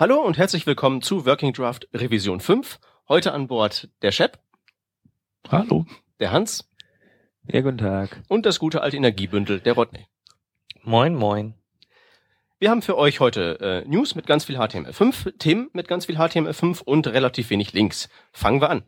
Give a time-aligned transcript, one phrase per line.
[0.00, 2.80] Hallo und herzlich willkommen zu Working Draft Revision 5.
[3.06, 4.38] Heute an Bord der Shep.
[5.50, 5.84] Hallo.
[6.20, 6.66] Der Hans.
[7.46, 8.22] Ja, guten Tag.
[8.26, 10.06] Und das gute alte Energiebündel, der Rodney.
[10.84, 11.52] Moin, moin.
[12.58, 16.16] Wir haben für euch heute äh, News mit ganz viel HTML5, Themen mit ganz viel
[16.16, 18.08] HTML5 und relativ wenig Links.
[18.32, 18.84] Fangen wir an.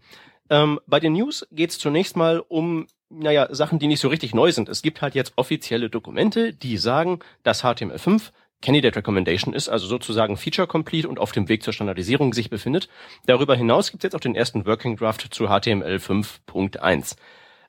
[0.48, 4.34] Ähm, bei den News geht es zunächst mal um naja, Sachen, die nicht so richtig
[4.34, 4.70] neu sind.
[4.70, 8.30] Es gibt halt jetzt offizielle Dokumente, die sagen, dass HTML5
[8.62, 12.88] Candidate Recommendation ist, also sozusagen Feature Complete und auf dem Weg zur Standardisierung sich befindet.
[13.26, 17.16] Darüber hinaus gibt es jetzt auch den ersten Working Draft zu HTML 5.1.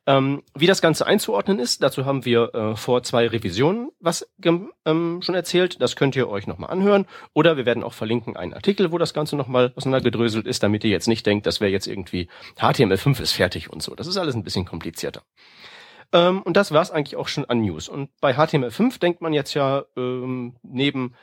[0.06, 5.22] Ähm, wie das Ganze einzuordnen ist, dazu haben wir äh, vor zwei Revisionen was ähm,
[5.22, 5.82] schon erzählt.
[5.82, 7.06] Das könnt ihr euch nochmal anhören.
[7.34, 10.90] Oder wir werden auch verlinken einen Artikel, wo das Ganze nochmal auseinandergedröselt ist, damit ihr
[10.90, 12.28] jetzt nicht denkt, das wäre jetzt irgendwie
[12.60, 13.96] HTML5 ist fertig und so.
[13.96, 15.24] Das ist alles ein bisschen komplizierter.
[16.14, 17.90] Ähm, und das war's eigentlich auch schon an News.
[17.90, 21.16] Und bei HTML5 denkt man jetzt ja ähm, neben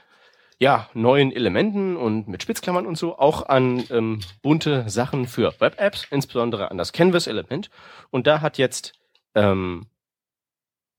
[0.58, 6.06] ja, neuen Elementen und mit Spitzklammern und so auch an ähm, bunte Sachen für Web-Apps,
[6.10, 7.70] insbesondere an das Canvas-Element.
[8.10, 8.92] Und da hat jetzt
[9.34, 9.86] ähm,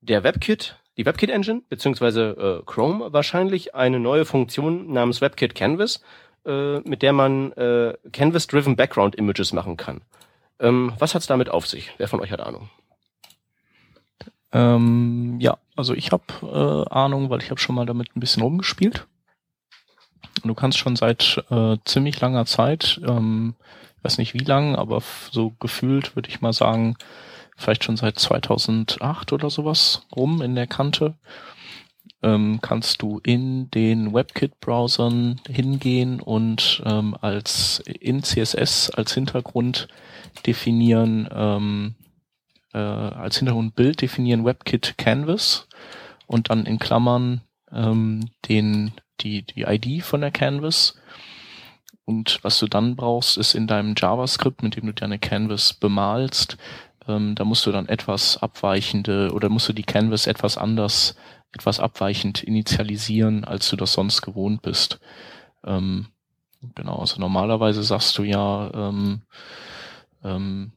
[0.00, 6.02] der WebKit, die WebKit-Engine, beziehungsweise äh, Chrome wahrscheinlich eine neue Funktion namens WebKit Canvas,
[6.44, 10.00] äh, mit der man äh, Canvas-driven Background-Images machen kann.
[10.58, 11.92] Ähm, was hat's damit auf sich?
[11.98, 12.68] Wer von euch hat Ahnung?
[14.52, 18.42] Ähm, ja, also ich habe äh, Ahnung, weil ich habe schon mal damit ein bisschen
[18.42, 19.06] rumgespielt.
[20.42, 23.54] Und du kannst schon seit äh, ziemlich langer Zeit, ähm,
[24.02, 26.96] weiß nicht wie lang, aber so gefühlt würde ich mal sagen,
[27.56, 31.14] vielleicht schon seit 2008 oder sowas rum in der Kante,
[32.22, 39.88] ähm, kannst du in den WebKit-Browsern hingehen und ähm, als in CSS als Hintergrund
[40.46, 41.94] definieren, ähm,
[42.74, 45.68] äh, als Hintergrundbild definieren WebKit Canvas
[46.26, 50.94] und dann in Klammern ähm, den, die, die ID von der Canvas.
[52.04, 56.56] Und was du dann brauchst, ist in deinem JavaScript, mit dem du deine Canvas bemalst,
[57.08, 61.16] ähm, da musst du dann etwas abweichende oder musst du die Canvas etwas anders,
[61.52, 65.00] etwas abweichend initialisieren, als du das sonst gewohnt bist.
[65.64, 66.06] Ähm,
[66.74, 69.22] genau, also normalerweise sagst du ja, ähm,
[70.24, 70.72] ähm,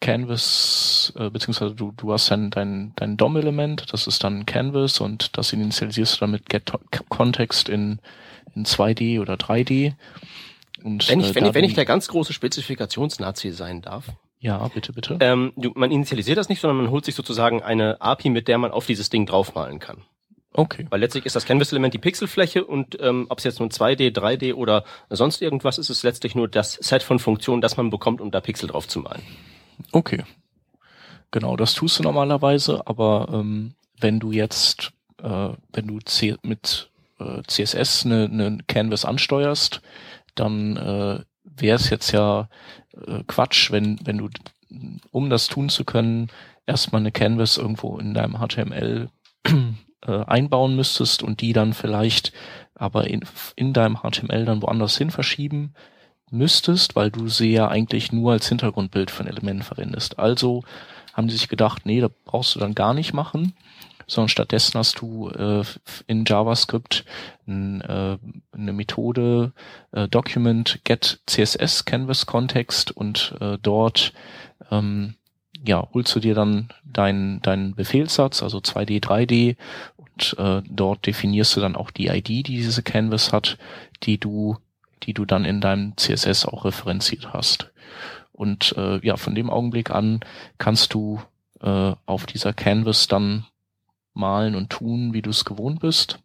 [0.00, 5.36] Canvas, äh, beziehungsweise du, du hast dann dein, dein DOM-Element, das ist dann Canvas und
[5.36, 6.72] das initialisierst du dann mit Get
[7.08, 8.00] Context in,
[8.54, 9.94] in 2D oder 3D.
[10.82, 14.06] Und, wenn ich, äh, wenn, ich, wenn ich der ganz große Spezifikationsnazi sein darf.
[14.38, 15.18] Ja, bitte, bitte.
[15.20, 18.56] Ähm, du, man initialisiert das nicht, sondern man holt sich sozusagen eine API, mit der
[18.56, 19.98] man auf dieses Ding draufmalen kann.
[20.52, 20.86] Okay.
[20.88, 24.54] Weil letztlich ist das Canvas-Element die Pixelfläche und ähm, ob es jetzt nun 2D, 3D
[24.54, 28.30] oder sonst irgendwas ist, ist letztlich nur das Set von Funktionen, das man bekommt, um
[28.30, 29.22] da Pixel drauf zu malen.
[29.92, 30.24] Okay.
[31.30, 34.92] Genau, das tust du normalerweise, aber ähm, wenn du jetzt,
[35.22, 39.80] äh, wenn du C mit äh, CSS eine, eine Canvas ansteuerst,
[40.34, 42.48] dann äh, wäre es jetzt ja
[43.06, 44.28] äh, Quatsch, wenn, wenn du,
[45.10, 46.28] um das tun zu können,
[46.66, 49.08] erstmal eine Canvas irgendwo in deinem HTML
[50.06, 52.32] äh, einbauen müsstest und die dann vielleicht
[52.74, 53.24] aber in,
[53.56, 55.74] in deinem HTML dann woanders hin verschieben
[56.30, 60.18] müsstest, weil du sie ja eigentlich nur als Hintergrundbild für ein Element verwendest.
[60.18, 60.62] Also
[61.12, 63.54] haben die sich gedacht, nee, da brauchst du dann gar nicht machen,
[64.06, 65.62] sondern stattdessen hast du äh,
[66.06, 67.04] in JavaScript
[67.46, 68.18] n, äh,
[68.52, 69.52] eine Methode
[69.92, 74.12] äh, Document Get CSS Canvas Context und äh, dort
[74.70, 75.14] ähm,
[75.64, 79.56] ja, holst du dir dann deinen deinen Befehlssatz, also 2D, 3D
[79.96, 83.58] und äh, dort definierst du dann auch die ID, die diese Canvas hat,
[84.02, 84.56] die du
[85.02, 87.72] die du dann in deinem CSS auch referenziert hast.
[88.32, 90.20] Und äh, ja, von dem Augenblick an
[90.58, 91.20] kannst du
[91.60, 93.46] äh, auf dieser Canvas dann
[94.14, 96.18] malen und tun, wie du es gewohnt bist.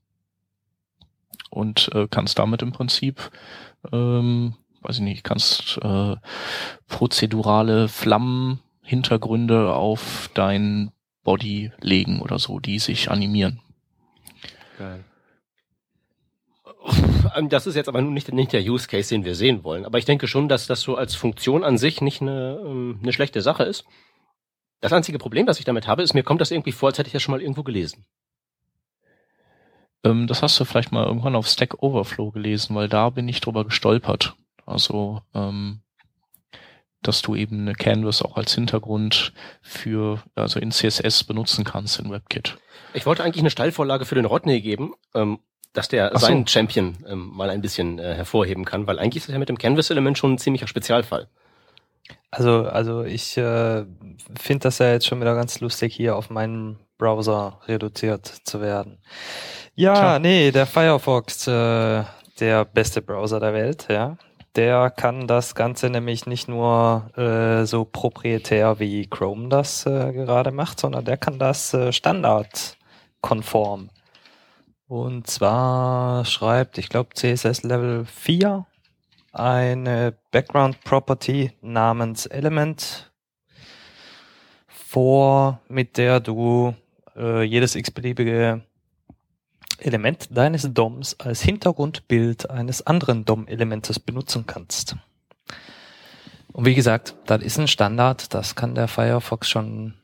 [1.50, 3.32] Und äh, kannst damit im Prinzip,
[3.92, 6.16] ähm, weiß ich nicht, kannst äh,
[6.88, 10.92] prozedurale Flammenhintergründe auf dein
[11.24, 13.62] Body legen oder so, die sich animieren.
[14.78, 15.04] Geil.
[17.36, 19.86] Ähm, das ist jetzt aber nicht, nicht der Use Case, den wir sehen wollen.
[19.86, 23.12] Aber ich denke schon, dass das so als Funktion an sich nicht eine, ähm, eine
[23.12, 23.84] schlechte Sache ist.
[24.80, 27.08] Das einzige Problem, das ich damit habe, ist, mir kommt das irgendwie vor, als hätte
[27.08, 28.06] ich das schon mal irgendwo gelesen.
[30.04, 33.42] Ähm, das hast du vielleicht mal irgendwann auf Stack Overflow gelesen, weil da bin ich
[33.42, 34.36] drüber gestolpert.
[34.66, 35.22] Also,
[37.04, 39.32] dass du eben eine Canvas auch als Hintergrund
[39.62, 42.58] für, also in CSS benutzen kannst in WebKit.
[42.96, 44.96] Ich wollte eigentlich eine Steilvorlage für den Rodney geben,
[45.76, 46.26] dass der so.
[46.26, 49.50] seinen Champion ähm, mal ein bisschen äh, hervorheben kann, weil eigentlich ist es ja mit
[49.50, 51.28] dem Canvas-Element schon ein ziemlicher Spezialfall.
[52.32, 53.86] Also, also ich äh,
[54.40, 58.98] finde das ja jetzt schon wieder ganz lustig, hier auf meinen Browser reduziert zu werden.
[59.76, 60.20] Ja, Klar.
[60.20, 62.04] nee, der Firefox, äh,
[62.40, 64.18] der beste Browser der Welt, ja.
[64.56, 70.52] Der kann das Ganze nämlich nicht nur äh, so proprietär wie Chrome das äh, gerade
[70.52, 73.90] macht, sondern der kann das äh, standardkonform.
[74.88, 78.66] Und zwar schreibt, ich glaube, CSS Level 4
[79.32, 83.12] eine Background Property namens Element
[84.68, 86.74] vor, mit der du
[87.16, 88.62] äh, jedes x-beliebige
[89.80, 94.96] Element deines DOMs als Hintergrundbild eines anderen DOM-Elementes benutzen kannst.
[96.54, 99.96] Und wie gesagt, das ist ein Standard, das kann der Firefox schon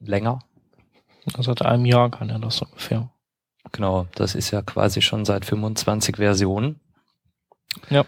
[0.00, 0.40] länger.
[1.34, 3.08] Also seit einem Jahr kann er das ungefähr.
[3.72, 6.80] Genau, das ist ja quasi schon seit 25 Versionen.
[7.90, 8.04] Ja.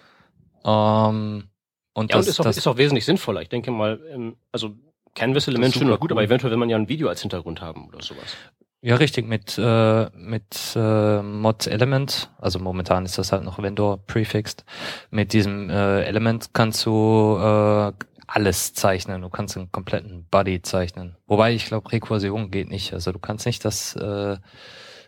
[0.64, 1.44] Ähm,
[1.92, 3.42] und Ja, das, und ist auch, das, ist auch wesentlich sinnvoller.
[3.42, 4.74] Ich denke mal, ähm, also
[5.14, 6.18] Canvas-Element schön super gut, cool.
[6.18, 8.36] aber eventuell will man ja ein Video als Hintergrund haben oder sowas.
[8.82, 13.98] Ja, richtig, mit, äh, mit äh, Mod Element, also momentan ist das halt noch Vendor
[14.06, 14.64] prefixed,
[15.10, 17.92] mit diesem äh, Element kannst du äh,
[18.30, 19.22] alles zeichnen.
[19.22, 21.16] Du kannst einen kompletten Body zeichnen.
[21.26, 22.92] Wobei ich glaube, Rekursion geht nicht.
[22.92, 24.36] Also du kannst nicht das äh,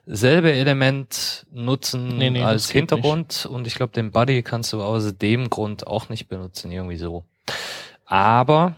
[0.06, 5.16] selbe Element nutzen Nee, nee, als Hintergrund und ich glaube, den Body kannst du aus
[5.16, 7.24] dem Grund auch nicht benutzen, irgendwie so.
[8.04, 8.74] Aber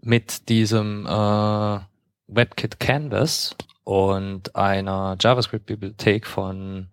[0.00, 1.78] mit diesem äh,
[2.28, 6.88] WebKit Canvas und einer JavaScript-Bibliothek von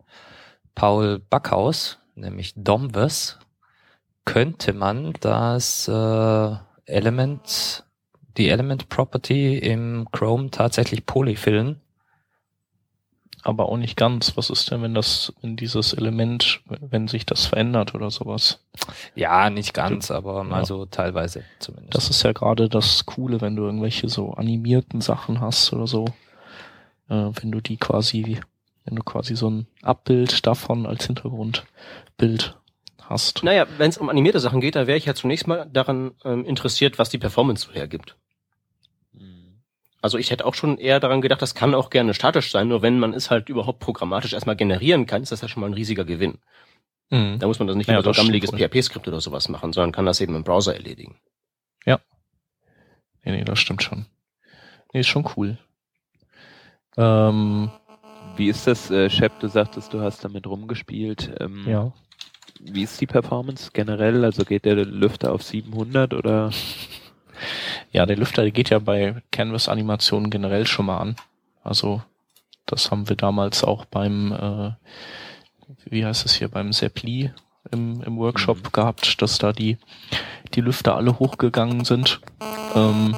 [0.75, 3.39] Paul Backhaus, nämlich Domvers,
[4.25, 6.55] könnte man das äh,
[6.85, 7.83] Element,
[8.37, 11.81] die Element Property im Chrome tatsächlich polyfillen.
[13.45, 14.37] Aber auch nicht ganz.
[14.37, 18.59] Was ist denn, wenn das, wenn dieses Element, wenn sich das verändert oder sowas?
[19.15, 20.65] Ja, nicht ganz, aber mal Ja.
[20.65, 21.93] so teilweise zumindest.
[21.93, 26.05] Das ist ja gerade das Coole, wenn du irgendwelche so animierten Sachen hast oder so.
[27.09, 28.39] Äh, wenn du die quasi,
[28.85, 32.55] wenn du quasi so ein Abbild davon als Hintergrundbild
[33.01, 33.43] hast.
[33.43, 36.45] Naja, wenn es um animierte Sachen geht, da wäre ich ja zunächst mal daran ähm,
[36.45, 38.15] interessiert, was die Performance so hergibt.
[40.03, 42.81] Also ich hätte auch schon eher daran gedacht, das kann auch gerne statisch sein, nur
[42.81, 45.73] wenn man es halt überhaupt programmatisch erstmal generieren kann, ist das ja schon mal ein
[45.73, 46.39] riesiger Gewinn.
[47.09, 47.39] Mhm.
[47.39, 48.51] Da muss man das nicht Ja, über so ein gammeliges.
[48.51, 51.17] PHP-Skript oder sowas machen, sondern kann das eben im Browser erledigen.
[53.25, 54.05] Nee, nee, das stimmt schon.
[54.93, 55.57] Nee, ist schon cool.
[56.97, 57.71] Ähm,
[58.35, 61.33] Wie ist das, äh, Shep, du sagtest, du hast damit rumgespielt.
[61.39, 61.93] Ähm, ja.
[62.59, 64.25] Wie ist die Performance generell?
[64.25, 66.51] Also geht der Lüfter auf 700 oder?
[67.93, 71.15] Ja, der Lüfter der geht ja bei Canvas-Animationen generell schon mal an.
[71.63, 72.01] Also
[72.65, 74.71] das haben wir damals auch beim, äh,
[75.85, 77.31] wie heißt es hier, beim Seppli
[77.71, 78.71] im, im Workshop Mhm.
[78.71, 79.77] gehabt, dass da die,
[80.53, 82.19] die Lüfter alle hochgegangen sind.
[82.75, 83.15] Ähm,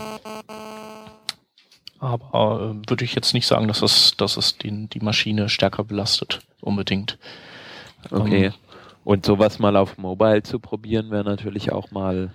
[1.99, 5.83] aber äh, würde ich jetzt nicht sagen, dass es, dass es den, die Maschine stärker
[5.83, 7.17] belastet, unbedingt.
[8.11, 8.47] Okay.
[8.47, 8.53] Ähm,
[9.03, 12.31] Und sowas mal auf Mobile zu probieren, wäre natürlich auch mal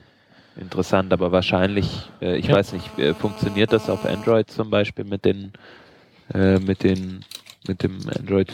[0.56, 2.56] interessant, aber wahrscheinlich, äh, ich Ja.
[2.56, 5.52] weiß nicht, äh, funktioniert das auf Android zum Beispiel mit den,
[6.34, 7.24] äh, mit den,
[7.66, 8.52] mit dem Android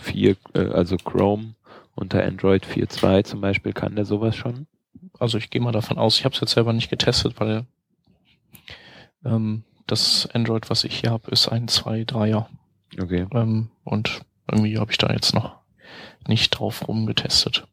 [0.00, 1.54] 4, äh, also Chrome
[1.94, 4.66] unter Android 4.2 zum Beispiel, kann der sowas schon?
[5.18, 7.64] Also ich gehe mal davon aus, ich habe es jetzt selber nicht getestet, weil
[9.24, 12.46] ähm, das Android, was ich hier habe, ist ein 2, 3er.
[13.00, 13.26] Okay.
[13.32, 15.56] Ähm, und irgendwie habe ich da jetzt noch
[16.26, 17.66] nicht drauf rumgetestet.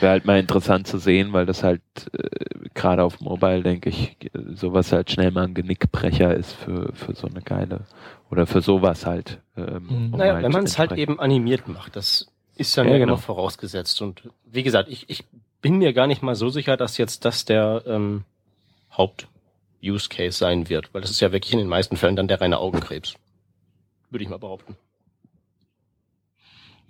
[0.00, 4.16] Wäre halt mal interessant zu sehen, weil das halt äh, gerade auf Mobile, denke ich,
[4.54, 7.82] sowas halt schnell mal ein Genickbrecher ist für, für so eine geile
[8.30, 9.40] oder für sowas halt.
[9.56, 10.12] Ähm, Mhm.
[10.14, 12.26] um Naja, wenn man es halt eben animiert macht, das
[12.56, 13.14] ist dann Ja, ja, genau.
[13.14, 14.00] immer vorausgesetzt.
[14.02, 15.24] Und wie gesagt, ich, ich
[15.60, 18.24] bin mir gar nicht mal so sicher, dass jetzt das der ähm,
[18.96, 22.58] Haupt-Use-Case sein wird, weil das ist ja wirklich in den meisten Fällen dann der reine
[22.58, 23.14] Augenkrebs.
[24.10, 24.76] Würde ich mal behaupten.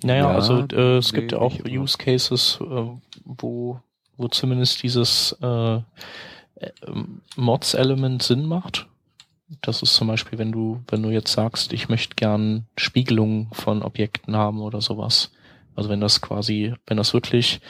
[0.05, 1.59] Naja, Ja, also äh, es gibt ja auch.
[1.65, 2.87] Use Cases, äh,
[3.25, 3.81] wo,
[4.17, 5.83] wo zumindest dieses äh, äh,
[7.37, 8.87] Mods-Element Sinn macht.
[9.63, 13.83] Das ist zum Beispiel, wenn du, wenn du jetzt sagst, ich möchte gern Spiegelungen von
[13.83, 15.33] Objekten haben oder sowas.
[15.75, 17.61] Also wenn das quasi, wenn das wirklich,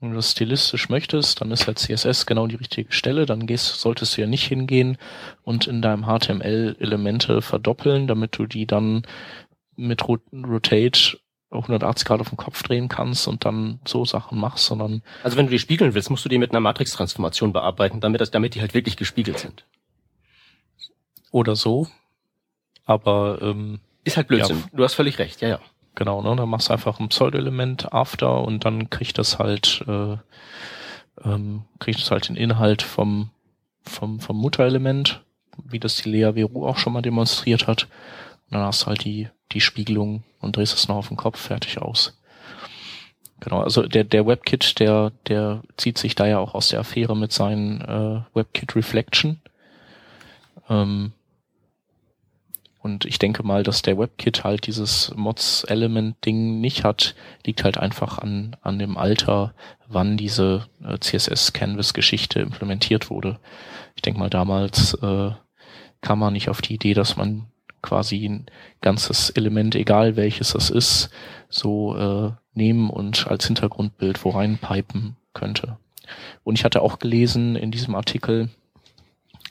[0.00, 3.26] wenn du das stilistisch möchtest, dann ist halt CSS genau die richtige Stelle.
[3.26, 4.98] Dann gehst, solltest du ja nicht hingehen
[5.44, 9.02] und in deinem HTML Elemente verdoppeln, damit du die dann
[9.76, 11.18] mit Rot Rotate
[11.50, 15.46] 180 Grad auf den Kopf drehen kannst und dann so Sachen machst, sondern Also wenn
[15.46, 18.60] du die spiegeln willst, musst du die mit einer Matrix-Transformation bearbeiten, damit, das, damit die
[18.60, 19.64] halt wirklich gespiegelt sind.
[21.30, 21.86] oder so.
[22.84, 24.58] Aber ähm, Ist halt Blödsinn.
[24.58, 24.68] Ja.
[24.72, 25.60] Du hast völlig recht, ja, ja.
[25.94, 30.16] genau, ne, dann machst du einfach ein Pseudo-Element after und dann kriegt das halt äh,
[31.24, 33.30] ähm, kriegt es halt den Inhalt vom
[33.82, 35.22] vom vom Mutterelement,
[35.64, 37.84] wie das die Lea Veru auch schon mal demonstriert hat.
[37.84, 41.40] Und dann hast du halt die die Spiegelung und drehst es noch auf den Kopf
[41.40, 42.18] fertig aus.
[43.40, 47.16] Genau, also der, der WebKit, der, der zieht sich da ja auch aus der Affäre
[47.16, 49.40] mit seinen äh, WebKit Reflection.
[50.68, 51.12] Ähm,
[52.80, 57.14] und ich denke mal, dass der WebKit halt dieses Mods-Element-Ding nicht hat,
[57.44, 59.54] liegt halt einfach an, an dem Alter,
[59.86, 63.38] wann diese äh, CSS-Canvas-Geschichte implementiert wurde.
[63.94, 65.30] Ich denke mal, damals äh,
[66.00, 67.46] kam man nicht auf die Idee, dass man
[67.82, 68.46] quasi ein
[68.80, 71.10] ganzes Element, egal welches das ist,
[71.48, 75.78] so äh, nehmen und als Hintergrundbild wo reinpipen könnte.
[76.44, 78.48] Und ich hatte auch gelesen in diesem Artikel,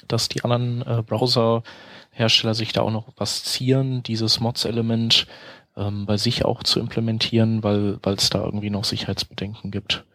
[0.07, 5.27] dass die anderen äh, Browser-Hersteller sich da auch noch was zieren, dieses Mods-Element
[5.75, 10.05] ähm, bei sich auch zu implementieren, weil es da irgendwie noch Sicherheitsbedenken gibt.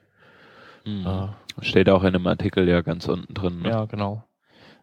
[0.84, 1.06] Mhm.
[1.06, 1.28] Äh,
[1.64, 3.62] Steht auch in einem Artikel ja ganz unten drin.
[3.62, 3.68] Ne?
[3.68, 4.24] Ja, genau.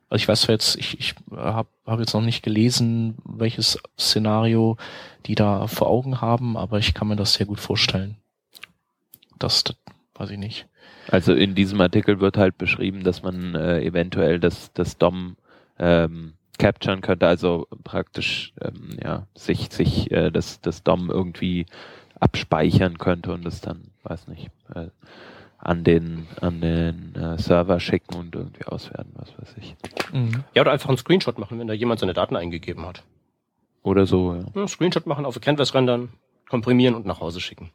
[0.09, 4.77] Also ich weiß jetzt, ich, ich habe hab jetzt noch nicht gelesen, welches Szenario
[5.25, 8.17] die da vor Augen haben, aber ich kann mir das sehr gut vorstellen.
[9.37, 9.75] Das, das
[10.15, 10.67] weiß ich nicht.
[11.09, 15.37] Also in diesem Artikel wird halt beschrieben, dass man äh, eventuell das, das DOM
[15.77, 21.65] ähm, capturen könnte, also praktisch ähm, ja, sich, sich äh, das, das DOM irgendwie
[22.19, 24.87] abspeichern könnte und es dann, weiß nicht, äh,
[25.59, 29.75] an den, an den äh, Server schicken und irgendwie auswerten, was weiß ich.
[30.13, 30.43] Mhm.
[30.55, 33.03] Ja, oder einfach einen Screenshot machen, wenn da jemand seine Daten eingegeben hat.
[33.83, 34.45] Oder so, ja.
[34.55, 36.09] ja Screenshot machen, auf Canvas rendern,
[36.47, 37.71] komprimieren und nach Hause schicken.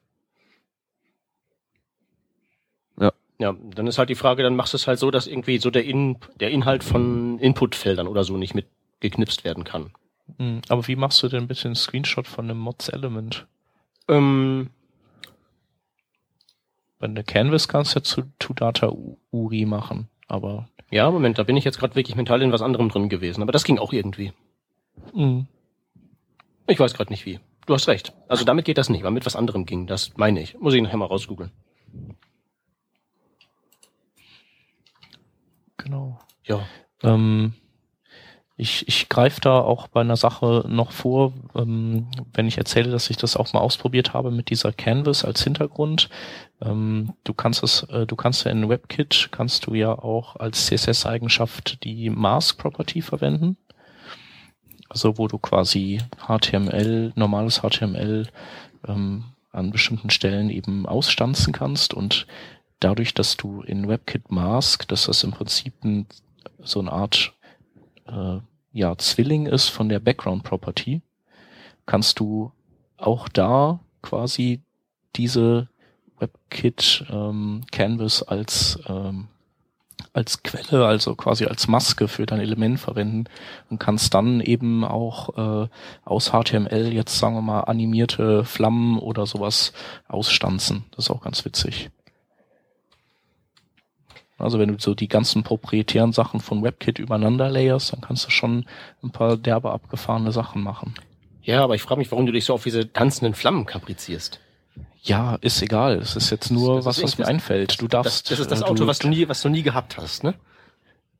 [2.98, 3.12] Ja.
[3.38, 5.70] Ja, dann ist halt die Frage, dann machst du es halt so, dass irgendwie so
[5.70, 9.90] der, In der Inhalt von Inputfeldern oder so nicht mitgeknipst werden kann.
[10.38, 10.62] Mhm.
[10.68, 13.46] Aber wie machst du denn bitte einen Screenshot von einem Mods-Element?
[14.08, 14.70] Ähm,
[17.04, 18.90] wenn du Canvas kannst, ja zu To-Data
[19.30, 20.68] URI machen, aber.
[20.90, 23.52] Ja, Moment, da bin ich jetzt gerade wirklich mental in was anderem drin gewesen, aber
[23.52, 24.32] das ging auch irgendwie.
[25.12, 25.46] Mhm.
[26.66, 27.40] Ich weiß gerade nicht wie.
[27.66, 28.14] Du hast recht.
[28.26, 29.86] Also damit geht das nicht, weil mit was anderem ging.
[29.86, 30.58] Das meine ich.
[30.58, 31.50] Muss ich nachher mal rausgoogeln.
[35.76, 36.18] Genau.
[36.44, 36.66] Ja.
[37.02, 37.52] Ähm,
[38.56, 43.10] ich, ich greife da auch bei einer Sache noch vor, ähm, wenn ich erzähle, dass
[43.10, 46.08] ich das auch mal ausprobiert habe mit dieser Canvas als Hintergrund.
[46.62, 50.66] Ähm, du kannst es, äh, du kannst ja in WebKit kannst du ja auch als
[50.66, 53.56] CSS-Eigenschaft die Mask Property verwenden.
[54.88, 58.28] Also wo du quasi HTML, normales HTML
[58.86, 62.28] ähm, an bestimmten Stellen eben ausstanzen kannst und
[62.78, 66.06] dadurch, dass du in WebKit Mask, dass das im Prinzip ein,
[66.62, 67.33] so eine Art
[68.06, 68.40] äh,
[68.72, 71.02] ja, Zwilling ist von der Background Property,
[71.86, 72.52] kannst du
[72.96, 74.62] auch da quasi
[75.16, 75.68] diese
[76.18, 79.28] WebKit ähm, Canvas als ähm,
[80.12, 83.24] als Quelle, also quasi als Maske für dein Element verwenden
[83.68, 85.68] und kannst dann eben auch äh,
[86.04, 89.72] aus HTML jetzt sagen wir mal animierte Flammen oder sowas
[90.06, 90.84] ausstanzen.
[90.92, 91.90] Das ist auch ganz witzig.
[94.36, 98.30] Also wenn du so die ganzen proprietären Sachen von WebKit übereinander layerst, dann kannst du
[98.30, 98.66] schon
[99.02, 100.94] ein paar derbe abgefahrene Sachen machen.
[101.42, 104.40] Ja, aber ich frage mich, warum du dich so auf diese tanzenden Flammen kaprizierst.
[105.02, 105.98] Ja, ist egal.
[105.98, 107.80] Es ist jetzt nur das was, was mir einfällt.
[107.80, 108.30] Du darfst.
[108.30, 110.24] Das, das ist das äh, Auto, du, was du nie, was du nie gehabt hast,
[110.24, 110.34] ne?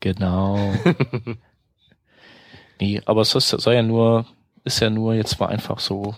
[0.01, 0.73] Genau.
[2.81, 4.27] nee, aber es ist, soll ja nur,
[4.65, 6.15] ist ja nur jetzt mal einfach so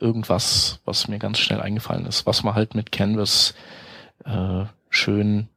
[0.00, 3.54] irgendwas, was mir ganz schnell eingefallen ist, was man halt mit Canvas
[4.24, 5.48] äh, schön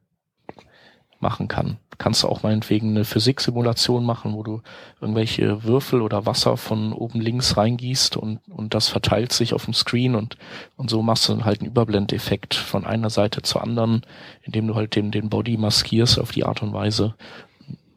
[1.20, 1.78] machen kann.
[1.98, 4.60] Kannst du auch meinetwegen eine Physiksimulation machen, wo du
[5.00, 9.74] irgendwelche Würfel oder Wasser von oben links reingießt und, und das verteilt sich auf dem
[9.74, 10.36] Screen und,
[10.76, 14.02] und so machst du halt einen Überblendeffekt von einer Seite zur anderen,
[14.42, 17.14] indem du halt den, den Body maskierst auf die Art und Weise.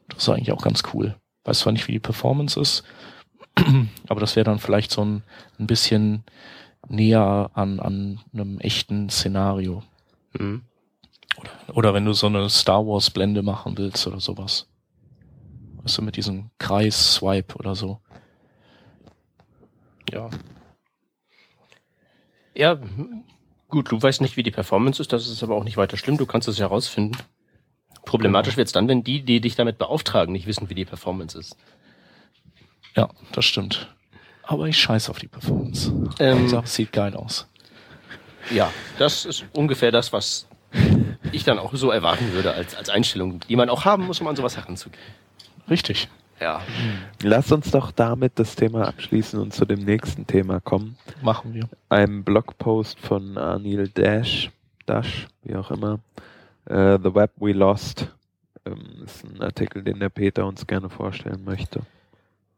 [0.08, 1.16] Das ist eigentlich auch ganz cool.
[1.44, 2.84] Weiß zwar nicht, wie die Performance ist,
[4.08, 5.22] aber das wäre dann vielleicht so ein,
[5.58, 6.24] ein bisschen
[6.88, 9.82] näher an, an einem echten Szenario.
[10.38, 10.62] Mhm.
[11.36, 14.68] Oder, oder wenn du so eine Star Wars Blende machen willst oder sowas.
[15.82, 18.00] Weißt du, mit diesem Kreis-Swipe oder so.
[20.10, 20.28] Ja.
[22.54, 22.78] Ja,
[23.68, 26.18] gut, du weißt nicht, wie die Performance ist, das ist aber auch nicht weiter schlimm,
[26.18, 27.16] du kannst es herausfinden.
[28.04, 31.38] Problematisch wird es dann, wenn die, die dich damit beauftragen, nicht wissen, wie die Performance
[31.38, 31.56] ist.
[32.96, 33.94] Ja, das stimmt.
[34.42, 35.92] Aber ich scheiße auf die Performance.
[36.18, 37.46] Ähm, die Sache sieht geil aus.
[38.50, 40.48] Ja, das ist ungefähr das, was
[41.32, 44.26] ich dann auch so erwarten würde als, als Einstellung, die man auch haben muss, um
[44.26, 45.02] an sowas heranzugehen.
[45.68, 46.08] Richtig.
[46.40, 46.62] Ja.
[47.22, 50.96] Lass uns doch damit das Thema abschließen und zu dem nächsten Thema kommen.
[51.22, 51.68] Machen wir.
[51.90, 54.50] Ein Blogpost von Anil Dash,
[54.86, 56.00] Dash, wie auch immer.
[56.68, 58.08] Uh, The Web We Lost.
[58.64, 61.80] Ähm, ist ein Artikel, den der Peter uns gerne vorstellen möchte.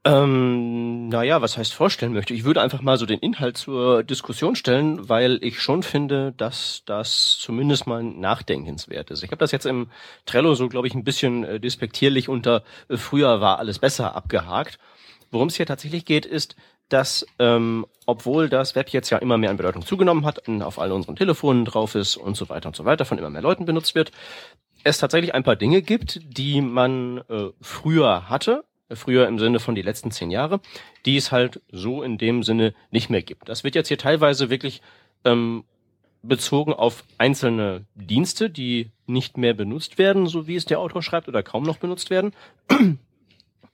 [0.04, 2.34] Ähm, naja, was heißt vorstellen möchte?
[2.34, 6.82] Ich würde einfach mal so den Inhalt zur Diskussion stellen, weil ich schon finde, dass
[6.86, 9.22] das zumindest mal nachdenkenswert ist.
[9.22, 9.90] Ich habe das jetzt im
[10.26, 14.80] Trello so, glaube ich, ein bisschen äh, despektierlich unter äh, früher war alles besser abgehakt.
[15.30, 16.56] Worum es hier tatsächlich geht, ist,
[16.88, 20.80] dass ähm, obwohl das Web jetzt ja immer mehr an Bedeutung zugenommen hat, und auf
[20.80, 23.66] all unseren Telefonen drauf ist und so weiter und so weiter, von immer mehr Leuten
[23.66, 24.10] benutzt wird,
[24.82, 29.74] es tatsächlich ein paar Dinge gibt, die man äh, früher hatte, früher im Sinne von
[29.74, 30.60] die letzten zehn Jahre,
[31.06, 33.48] die es halt so in dem Sinne nicht mehr gibt.
[33.48, 34.82] Das wird jetzt hier teilweise wirklich
[35.24, 35.64] ähm,
[36.22, 41.28] bezogen auf einzelne Dienste, die nicht mehr benutzt werden, so wie es der Autor schreibt,
[41.28, 42.32] oder kaum noch benutzt werden.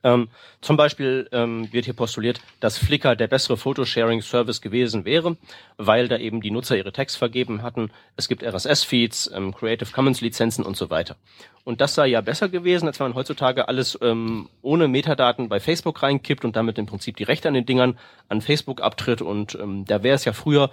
[0.05, 0.29] Ähm,
[0.61, 5.37] zum Beispiel ähm, wird hier postuliert, dass Flickr der bessere Photosharing-Service gewesen wäre,
[5.77, 7.91] weil da eben die Nutzer ihre Tags vergeben hatten.
[8.17, 11.17] Es gibt RSS-Feeds, ähm, Creative Commons-Lizenzen und so weiter.
[11.65, 15.59] Und das sei ja besser gewesen, als wenn man heutzutage alles ähm, ohne Metadaten bei
[15.59, 19.21] Facebook reinkippt und damit im Prinzip die Rechte an den Dingern an Facebook abtritt.
[19.21, 20.71] Und ähm, da wäre es ja früher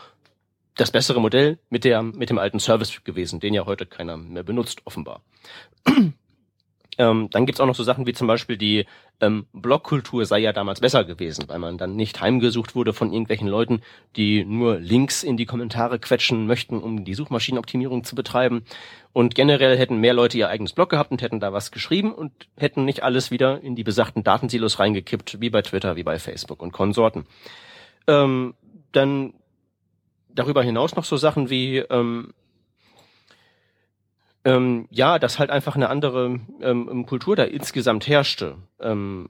[0.76, 4.44] das bessere Modell mit der mit dem alten Service gewesen, den ja heute keiner mehr
[4.44, 5.22] benutzt, offenbar.
[6.98, 8.86] Ähm, dann gibt's auch noch so Sachen wie zum Beispiel die
[9.22, 13.48] ähm, Blogkultur sei ja damals besser gewesen, weil man dann nicht heimgesucht wurde von irgendwelchen
[13.48, 13.82] Leuten,
[14.16, 18.64] die nur Links in die Kommentare quetschen möchten, um die Suchmaschinenoptimierung zu betreiben.
[19.14, 22.32] Und generell hätten mehr Leute ihr eigenes Blog gehabt und hätten da was geschrieben und
[22.58, 26.62] hätten nicht alles wieder in die besagten Datensilos reingekippt, wie bei Twitter, wie bei Facebook
[26.62, 27.26] und Konsorten.
[28.08, 28.54] Ähm,
[28.92, 29.34] dann
[30.30, 32.34] darüber hinaus noch so Sachen wie ähm,
[34.46, 38.56] ähm, ja, dass halt einfach eine andere ähm, Kultur da insgesamt herrschte.
[38.80, 39.30] Ähm,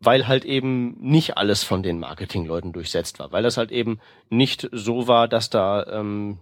[0.00, 3.98] weil halt eben nicht alles von den Marketingleuten durchsetzt war, weil das halt eben
[4.30, 6.38] nicht so war, dass da ähm,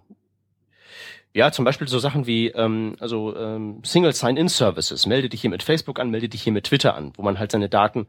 [1.33, 5.51] ja zum Beispiel so Sachen wie ähm, also ähm, Single Sign-in Services, melde dich hier
[5.51, 8.07] mit Facebook an, melde dich hier mit Twitter an, wo man halt seine Daten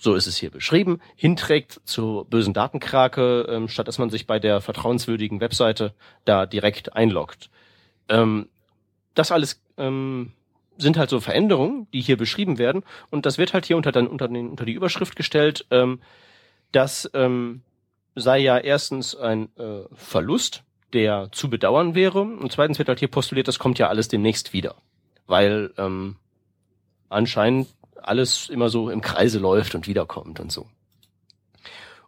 [0.00, 4.40] so ist es hier beschrieben, hinträgt zur bösen Datenkrake, ähm, statt dass man sich bei
[4.40, 5.94] der vertrauenswürdigen Webseite
[6.24, 7.48] da direkt einloggt.
[8.08, 8.48] Ähm,
[9.14, 10.32] das alles ähm,
[10.76, 12.82] sind halt so Veränderungen, die hier beschrieben werden.
[13.10, 16.00] Und das wird halt hier unter, dann, unter, den, unter die Überschrift gestellt, ähm,
[16.72, 17.62] das ähm,
[18.16, 22.22] sei ja erstens ein äh, Verlust, der zu bedauern wäre.
[22.22, 24.74] Und zweitens wird halt hier postuliert, das kommt ja alles demnächst wieder.
[25.26, 26.16] Weil ähm,
[27.08, 30.66] anscheinend alles immer so im Kreise läuft und wiederkommt und so.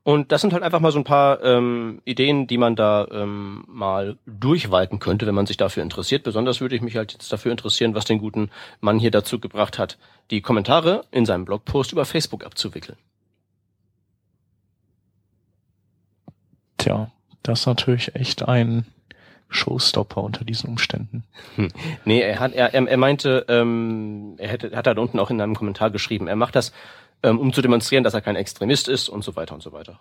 [0.07, 3.65] Und das sind halt einfach mal so ein paar ähm, Ideen, die man da ähm,
[3.67, 6.23] mal durchwalten könnte, wenn man sich dafür interessiert.
[6.23, 9.81] Besonders würde ich mich halt jetzt dafür interessieren, was den guten Mann hier dazu gebracht
[9.81, 9.99] hat,
[10.31, 12.97] die Kommentare in seinem Blogpost über Facebook abzuwickeln.
[16.79, 17.11] Tja,
[17.43, 18.87] das ist natürlich echt ein
[19.49, 21.25] Showstopper unter diesen Umständen.
[21.57, 21.69] Hm.
[22.05, 25.57] Nee, er hat, er, er meinte, ähm, er hätte, hat da unten auch in einem
[25.57, 26.73] Kommentar geschrieben, er macht das
[27.23, 30.01] ähm, um zu demonstrieren, dass er kein Extremist ist und so weiter und so weiter.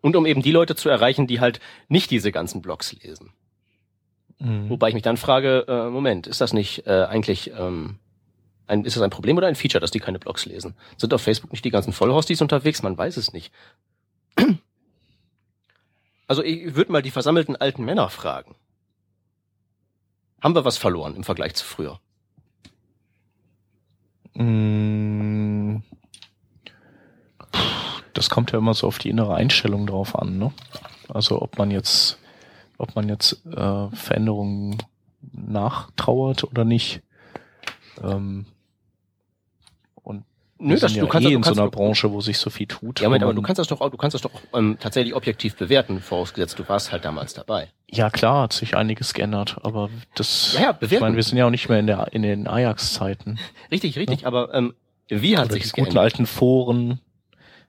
[0.00, 3.32] und um eben die Leute zu erreichen, die halt nicht diese ganzen Blogs lesen.
[4.38, 4.70] Mhm.
[4.70, 7.98] Wobei ich mich dann frage, äh, Moment, ist das nicht äh, eigentlich ähm,
[8.66, 10.74] ein, ist das ein Problem oder ein Feature, dass die keine Blogs lesen?
[10.96, 12.82] Sind auf Facebook nicht die ganzen Vollhosties unterwegs?
[12.82, 13.52] Man weiß es nicht.
[16.28, 18.56] Also ich würde mal die versammelten alten Männer fragen.
[20.40, 22.00] Haben wir was verloren im Vergleich zu früher?
[24.36, 25.82] Mm.
[28.12, 30.52] Das kommt ja immer so auf die innere Einstellung drauf an, ne?
[31.08, 32.18] Also ob man jetzt,
[32.78, 34.78] ob man jetzt äh, Veränderungen
[35.32, 37.02] nachtrauert oder nicht.
[38.02, 38.46] Ähm,
[40.58, 43.00] Nö, das, ja du kannst, eh in so einer Branche, wo sich so viel tut.
[43.00, 46.00] Ja, aber du kannst das doch, auch, du kannst das doch ähm, tatsächlich objektiv bewerten,
[46.00, 47.68] vorausgesetzt du warst halt damals dabei.
[47.90, 50.94] Ja, klar, hat sich einiges geändert, aber das, ja, ja, bewerten.
[50.94, 53.38] ich meine, wir sind ja auch nicht mehr in der in den Ajax-Zeiten.
[53.70, 54.28] Richtig, richtig, ja?
[54.28, 54.74] aber ähm,
[55.08, 57.00] wie hat Oder sich die guten alten Foren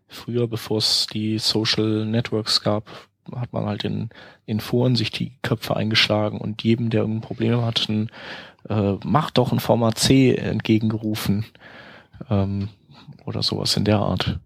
[0.08, 2.90] früher, bevor es die Social Networks gab,
[3.36, 4.10] hat man halt in,
[4.46, 8.10] in Foren sich die Köpfe eingeschlagen und jedem, der irgendein Problem hat, ein,
[8.70, 11.46] äh, macht doch ein Format C entgegengerufen.
[12.30, 12.70] Ähm,
[13.26, 14.40] oder sowas in der Art.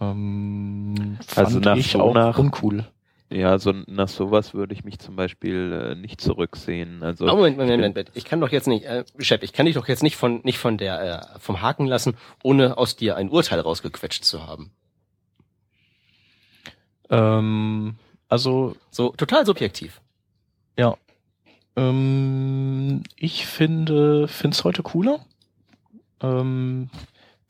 [0.00, 2.86] Ähm, also nach ich so auch nach, uncool.
[3.28, 7.02] Ja, so nach sowas würde ich mich zum Beispiel äh, nicht zurücksehen.
[7.02, 9.66] Also oh, Moment, Moment, Moment, Moment, ich kann doch jetzt nicht, äh, Chef, ich kann
[9.66, 13.16] dich doch jetzt nicht von nicht von der äh, vom Haken lassen, ohne aus dir
[13.16, 14.72] ein Urteil rausgequetscht zu haben.
[17.10, 17.96] Ähm,
[18.28, 20.00] also so total subjektiv.
[20.78, 20.96] Ja.
[21.76, 25.20] Ähm, ich finde finde es heute cooler.
[26.22, 26.90] Ähm,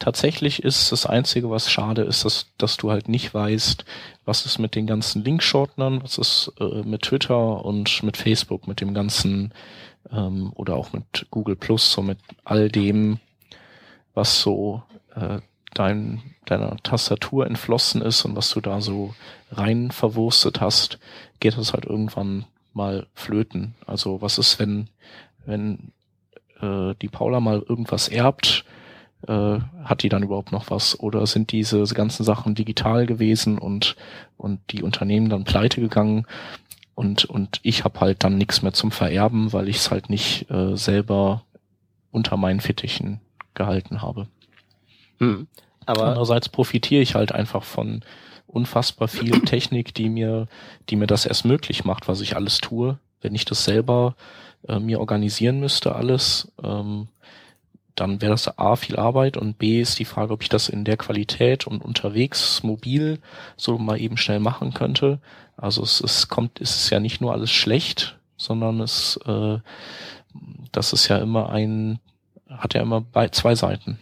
[0.01, 3.85] tatsächlich ist das Einzige, was schade ist, dass, dass du halt nicht weißt,
[4.25, 8.81] was ist mit den ganzen Linkshortenern, was ist äh, mit Twitter und mit Facebook, mit
[8.81, 9.53] dem ganzen
[10.11, 13.21] ähm, oder auch mit Google Plus, so mit all dem,
[14.15, 14.83] was so
[15.15, 15.39] äh,
[15.75, 19.15] dein, deiner Tastatur entflossen ist und was du da so
[19.53, 20.99] rein verwurstet hast,
[21.39, 23.75] geht das halt irgendwann mal flöten.
[23.87, 24.89] Also was ist, wenn,
[25.45, 25.93] wenn
[26.61, 28.65] äh, die Paula mal irgendwas erbt,
[29.27, 30.99] äh, hat die dann überhaupt noch was?
[30.99, 33.97] Oder sind diese ganzen Sachen digital gewesen und,
[34.37, 36.27] und die Unternehmen dann pleite gegangen?
[36.95, 40.51] Und, und ich habe halt dann nichts mehr zum Vererben, weil ich es halt nicht
[40.51, 41.45] äh, selber
[42.11, 43.21] unter meinen Fittichen
[43.55, 44.27] gehalten habe.
[45.19, 45.47] Hm.
[45.87, 48.03] Aber Andererseits profitiere ich halt einfach von
[48.47, 50.49] unfassbar viel Technik, die mir,
[50.89, 52.99] die mir das erst möglich macht, was ich alles tue.
[53.21, 54.15] Wenn ich das selber
[54.69, 57.09] äh, mir organisieren müsste, alles, ähm,
[57.95, 60.85] dann wäre das A viel Arbeit und B ist die Frage, ob ich das in
[60.85, 63.19] der Qualität und unterwegs mobil
[63.57, 65.21] so mal eben schnell machen könnte.
[65.57, 69.59] Also es, es kommt, es ist ja nicht nur alles schlecht, sondern es, äh,
[70.73, 71.99] das ist ja immer ein,
[72.49, 73.99] hat ja immer bei zwei Seiten.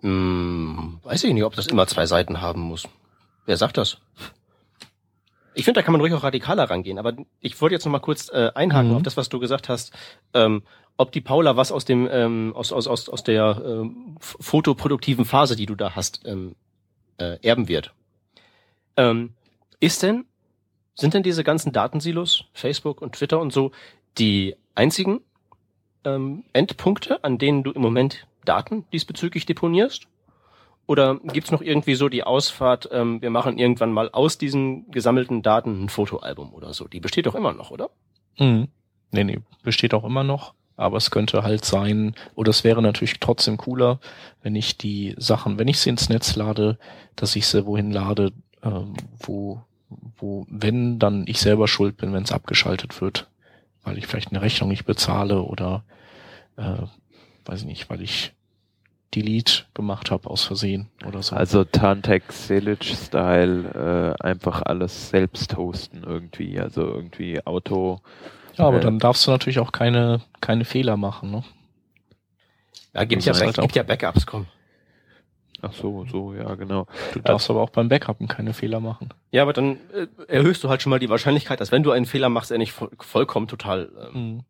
[0.00, 2.88] Hm, weiß ich nicht, ob das immer zwei Seiten haben muss.
[3.46, 3.98] Wer sagt das?
[5.54, 7.98] Ich finde, da kann man ruhig auch radikaler rangehen, aber ich wollte jetzt noch mal
[7.98, 8.96] kurz äh, einhaken mhm.
[8.96, 9.92] auf das, was du gesagt hast,
[10.34, 10.62] ähm,
[10.96, 15.56] ob die Paula was aus dem ähm, aus, aus, aus, aus der ähm, fotoproduktiven Phase,
[15.56, 16.54] die du da hast, ähm,
[17.18, 17.92] äh, erben wird.
[18.96, 19.34] Ähm,
[19.80, 20.26] ist denn,
[20.94, 23.72] sind denn diese ganzen Datensilos, Facebook und Twitter und so,
[24.18, 25.20] die einzigen
[26.04, 30.06] ähm, Endpunkte, an denen du im Moment Daten diesbezüglich deponierst?
[30.86, 35.42] Oder gibt's noch irgendwie so die Ausfahrt, ähm, wir machen irgendwann mal aus diesen gesammelten
[35.42, 36.88] Daten ein Fotoalbum oder so?
[36.88, 37.90] Die besteht doch immer noch, oder?
[38.38, 38.68] Mhm.
[39.12, 40.54] Nee, nee, besteht auch immer noch.
[40.76, 44.00] Aber es könnte halt sein, oder es wäre natürlich trotzdem cooler,
[44.42, 46.78] wenn ich die Sachen, wenn ich sie ins Netz lade,
[47.16, 48.32] dass ich sie wohin lade,
[48.62, 49.62] ähm, wo,
[50.16, 53.28] wo, wenn, dann ich selber schuld bin, wenn es abgeschaltet wird,
[53.82, 55.84] weil ich vielleicht eine Rechnung nicht bezahle oder
[56.56, 56.86] äh,
[57.44, 58.32] weiß ich nicht, weil ich
[59.14, 61.36] Delete gemacht habe aus Versehen oder so.
[61.36, 68.00] Also Tantek Selic Style äh, einfach alles selbst hosten irgendwie, also irgendwie Auto.
[68.54, 71.44] Ja, aber äh, dann darfst du natürlich auch keine keine Fehler machen, ne?
[72.94, 74.46] Ja, gibt ja, halt gibt ja Backups, komm.
[75.62, 76.88] Ach so, so, ja, genau.
[77.12, 79.10] Du darfst aber auch beim Backupen keine Fehler machen.
[79.30, 82.04] Ja, aber dann äh, erhöhst du halt schon mal die Wahrscheinlichkeit, dass wenn du einen
[82.04, 84.40] Fehler machst, er nicht voll, vollkommen total ähm, mhm.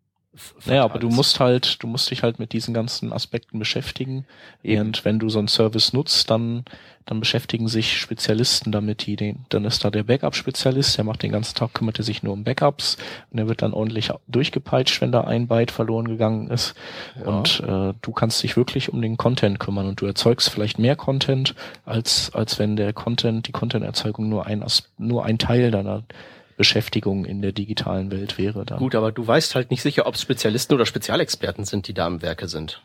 [0.65, 4.25] Naja, aber du musst halt, du musst dich halt mit diesen ganzen Aspekten beschäftigen.
[4.63, 4.81] Eben.
[4.81, 6.65] Und wenn du so einen Service nutzt, dann,
[7.05, 11.33] dann beschäftigen sich Spezialisten damit, die den, dann ist da der Backup-Spezialist, der macht den
[11.33, 12.97] ganzen Tag, kümmert er sich nur um Backups
[13.31, 16.75] und der wird dann ordentlich durchgepeitscht, wenn da ein Byte verloren gegangen ist.
[17.15, 17.27] Ja.
[17.27, 20.97] Und äh, du kannst dich wirklich um den Content kümmern und du erzeugst vielleicht mehr
[20.97, 24.65] Content, als, als wenn der Content, die Content-Erzeugung nur ein,
[24.97, 26.05] nur ein Teil deiner
[26.57, 28.65] Beschäftigung in der digitalen Welt wäre.
[28.65, 28.77] Da.
[28.77, 32.23] Gut, aber du weißt halt nicht sicher, ob Spezialisten oder Spezialexperten sind, die da am
[32.23, 32.83] Werke sind.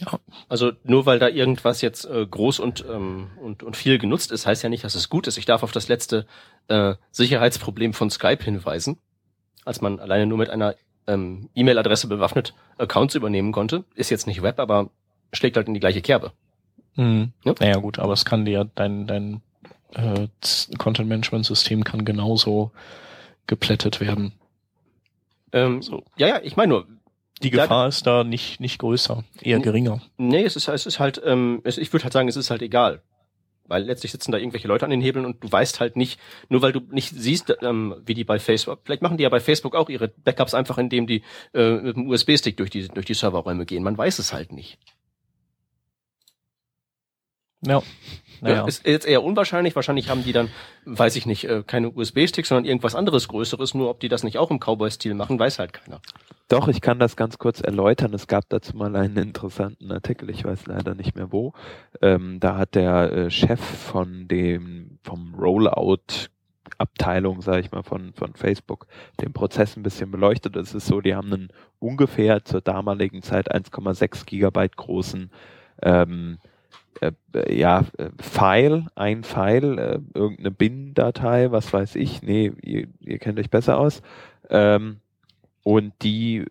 [0.00, 0.18] Ja.
[0.48, 4.46] Also nur weil da irgendwas jetzt äh, groß und, ähm, und, und viel genutzt ist,
[4.46, 5.38] heißt ja nicht, dass es gut ist.
[5.38, 6.26] Ich darf auf das letzte
[6.68, 8.98] äh, Sicherheitsproblem von Skype hinweisen,
[9.64, 10.74] als man alleine nur mit einer
[11.06, 13.84] ähm, E-Mail-Adresse bewaffnet Accounts übernehmen konnte.
[13.94, 14.90] Ist jetzt nicht Web, aber
[15.32, 16.32] schlägt halt in die gleiche Kerbe.
[16.96, 17.32] Mhm.
[17.44, 17.54] Ja?
[17.60, 19.42] Naja gut, aber es kann dir dein, dein
[19.94, 20.28] äh,
[20.78, 22.70] Content Management System kann genauso
[23.46, 24.32] geplättet werden.
[25.52, 26.04] Ähm, so.
[26.16, 26.86] Ja, ja, ich meine nur.
[27.42, 30.00] Die Gefahr da, ist da nicht, nicht größer, eher geringer.
[30.16, 32.62] Nee, es ist, es ist halt, ähm, es, ich würde halt sagen, es ist halt
[32.62, 33.02] egal.
[33.66, 36.62] Weil letztlich sitzen da irgendwelche Leute an den Hebeln und du weißt halt nicht, nur
[36.62, 39.74] weil du nicht siehst, ähm, wie die bei Facebook, vielleicht machen die ja bei Facebook
[39.74, 41.22] auch ihre Backups einfach, indem die
[41.54, 43.82] äh, mit dem USB-Stick durch die, durch die Serverräume gehen.
[43.82, 44.78] Man weiß es halt nicht.
[47.64, 47.82] Ja.
[48.40, 48.66] Naja.
[48.66, 49.76] Ist jetzt eher unwahrscheinlich.
[49.76, 50.50] Wahrscheinlich haben die dann,
[50.84, 53.72] weiß ich nicht, äh, keine USB-Sticks, sondern irgendwas anderes Größeres.
[53.74, 56.00] Nur ob die das nicht auch im Cowboy-Stil machen, weiß halt keiner.
[56.48, 58.12] Doch, ich kann das ganz kurz erläutern.
[58.14, 61.52] Es gab dazu mal einen interessanten Artikel, ich weiß leider nicht mehr wo.
[62.02, 66.28] Ähm, da hat der äh, Chef von dem, vom Rollout
[66.78, 68.86] Abteilung, sage ich mal, von, von Facebook
[69.20, 70.56] den Prozess ein bisschen beleuchtet.
[70.56, 71.48] Es ist so, die haben einen
[71.78, 75.30] ungefähr zur damaligen Zeit 1,6 Gigabyte großen
[75.80, 76.38] ähm,
[77.02, 83.18] äh, ja, äh, File, ein File, äh, irgendeine Bin-Datei, was weiß ich, nee, ihr, ihr
[83.18, 84.02] kennt euch besser aus,
[84.50, 84.98] ähm,
[85.64, 86.44] und die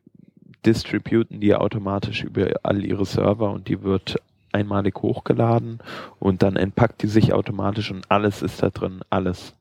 [0.65, 4.17] distributen die automatisch über all ihre Server und die wird
[4.51, 5.79] einmalig hochgeladen
[6.19, 9.53] und dann entpackt die sich automatisch und alles ist da drin, alles,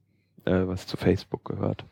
[0.45, 1.85] äh, was zu Facebook gehört.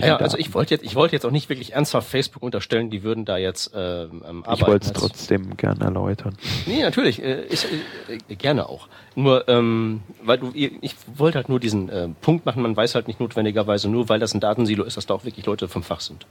[0.00, 3.02] Ja, also ich wollte jetzt, ich wollte jetzt auch nicht wirklich ernsthaft Facebook unterstellen, die
[3.02, 4.54] würden da jetzt ähm, arbeiten.
[4.54, 6.36] Ich wollte es trotzdem gerne erläutern.
[6.66, 7.66] Nee, natürlich, äh, ist,
[8.08, 8.88] äh, gerne auch.
[9.14, 13.08] Nur, ähm, weil du, ich wollte halt nur diesen äh, Punkt machen, man weiß halt
[13.08, 16.00] nicht notwendigerweise nur, weil das ein Datensilo ist, dass da auch wirklich Leute vom Fach
[16.00, 16.26] sind.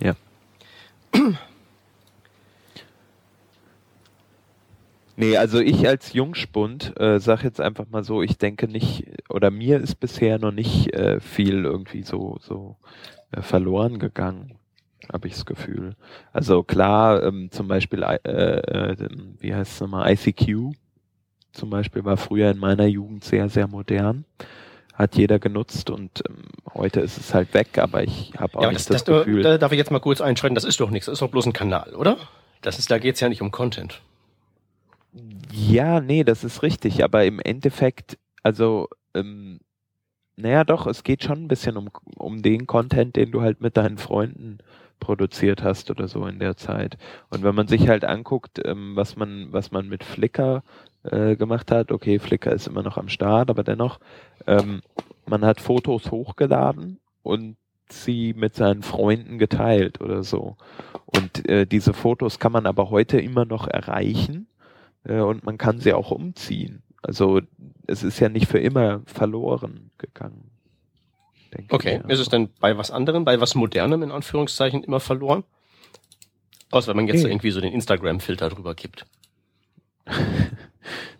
[0.00, 0.14] Ja.
[5.16, 9.50] Nee, also ich als Jungspund äh, sag jetzt einfach mal so, ich denke nicht, oder
[9.50, 12.76] mir ist bisher noch nicht äh, viel irgendwie so, so
[13.32, 14.58] äh, verloren gegangen,
[15.10, 15.96] habe ich das Gefühl.
[16.32, 19.08] Also klar, ähm, zum Beispiel, äh, äh,
[19.40, 20.74] wie heißt es nochmal, ICQ
[21.52, 24.26] zum Beispiel war früher in meiner Jugend sehr, sehr modern.
[24.92, 28.68] Hat jeder genutzt und ähm, heute ist es halt weg, aber ich habe auch Ja,
[28.68, 29.42] nicht das, das, das, Gefühl.
[29.42, 31.46] da darf ich jetzt mal kurz einschreiten, das ist doch nichts, das ist doch bloß
[31.46, 32.16] ein Kanal, oder?
[32.62, 34.00] Das ist, da geht's ja nicht um Content.
[35.52, 39.60] Ja, nee, das ist richtig, aber im Endeffekt, also, ähm,
[40.36, 43.76] naja doch, es geht schon ein bisschen um, um den Content, den du halt mit
[43.76, 44.58] deinen Freunden
[45.00, 46.98] produziert hast oder so in der Zeit.
[47.30, 50.62] Und wenn man sich halt anguckt, ähm, was man, was man mit Flickr
[51.04, 54.00] äh, gemacht hat, okay, Flickr ist immer noch am Start, aber dennoch,
[54.46, 54.82] ähm,
[55.26, 57.56] man hat Fotos hochgeladen und
[57.88, 60.56] sie mit seinen Freunden geteilt oder so.
[61.06, 64.48] Und äh, diese Fotos kann man aber heute immer noch erreichen
[65.06, 66.82] äh, und man kann sie auch umziehen.
[67.02, 67.40] Also
[67.86, 70.50] es ist ja nicht für immer verloren gegangen.
[71.70, 75.44] Okay, ist es denn bei was anderem, bei was Modernem in Anführungszeichen immer verloren?
[76.70, 77.30] Außer wenn man jetzt Nee.
[77.30, 79.06] irgendwie so den Instagram-Filter drüber kippt.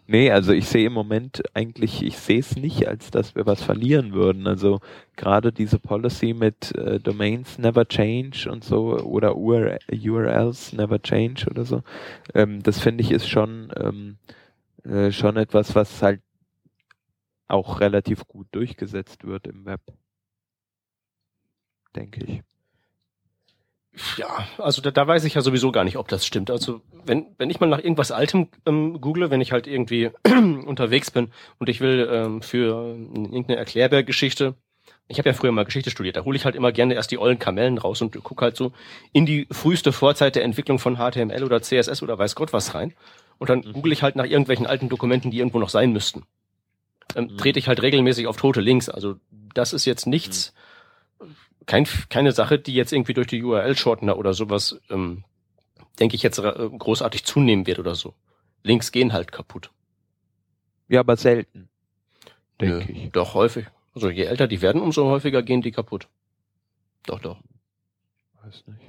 [0.09, 3.63] Nee, also ich sehe im Moment eigentlich, ich sehe es nicht, als dass wir was
[3.63, 4.47] verlieren würden.
[4.47, 4.81] Also
[5.17, 11.47] gerade diese Policy mit äh, Domains never change und so oder UR URLs never change
[11.51, 11.83] oder so,
[12.35, 14.19] ähm, das finde ich ist schon ähm,
[14.85, 16.23] äh, schon etwas, was halt
[17.49, 19.81] auch relativ gut durchgesetzt wird im Web.
[21.95, 22.43] Denke ich.
[24.17, 26.51] Ja, also da, da weiß ich ja sowieso gar nicht, ob das stimmt.
[26.51, 31.11] Also wenn, wenn ich mal nach irgendwas Altem ähm, google, wenn ich halt irgendwie unterwegs
[31.11, 34.55] bin und ich will ähm, für ähm, irgendeine Erklärbär-Geschichte,
[35.09, 37.19] ich habe ja früher mal Geschichte studiert, da hole ich halt immer gerne erst die
[37.19, 38.73] ollen Kamellen raus und gucke halt so
[39.13, 42.93] in die früheste Vorzeit der Entwicklung von HTML oder CSS oder weiß Gott was rein.
[43.39, 46.25] Und dann google ich halt nach irgendwelchen alten Dokumenten, die irgendwo noch sein müssten.
[47.15, 47.39] Ähm, Mhm.
[47.39, 48.89] Trete ich halt regelmäßig auf tote Links.
[48.89, 49.17] Also
[49.55, 50.53] das ist jetzt nichts,
[51.67, 55.25] kein, keine Sache, die jetzt irgendwie durch die URL-Shortener oder sowas, ähm,
[55.99, 58.15] denke ich, jetzt äh, großartig zunehmen wird oder so.
[58.63, 59.71] Links gehen halt kaputt.
[60.89, 61.69] Ja, aber selten,
[62.61, 63.11] denke ich.
[63.11, 63.67] Doch, häufig.
[63.95, 66.09] Also je älter die werden, umso häufiger gehen die kaputt.
[67.07, 67.39] Doch, doch.
[68.43, 68.81] Weiß nicht.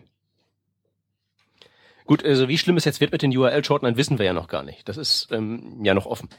[2.05, 4.63] Gut, also wie schlimm es jetzt wird mit den URL-Shortenern, wissen wir ja noch gar
[4.63, 4.87] nicht.
[4.87, 6.29] Das ist ähm, ja noch offen.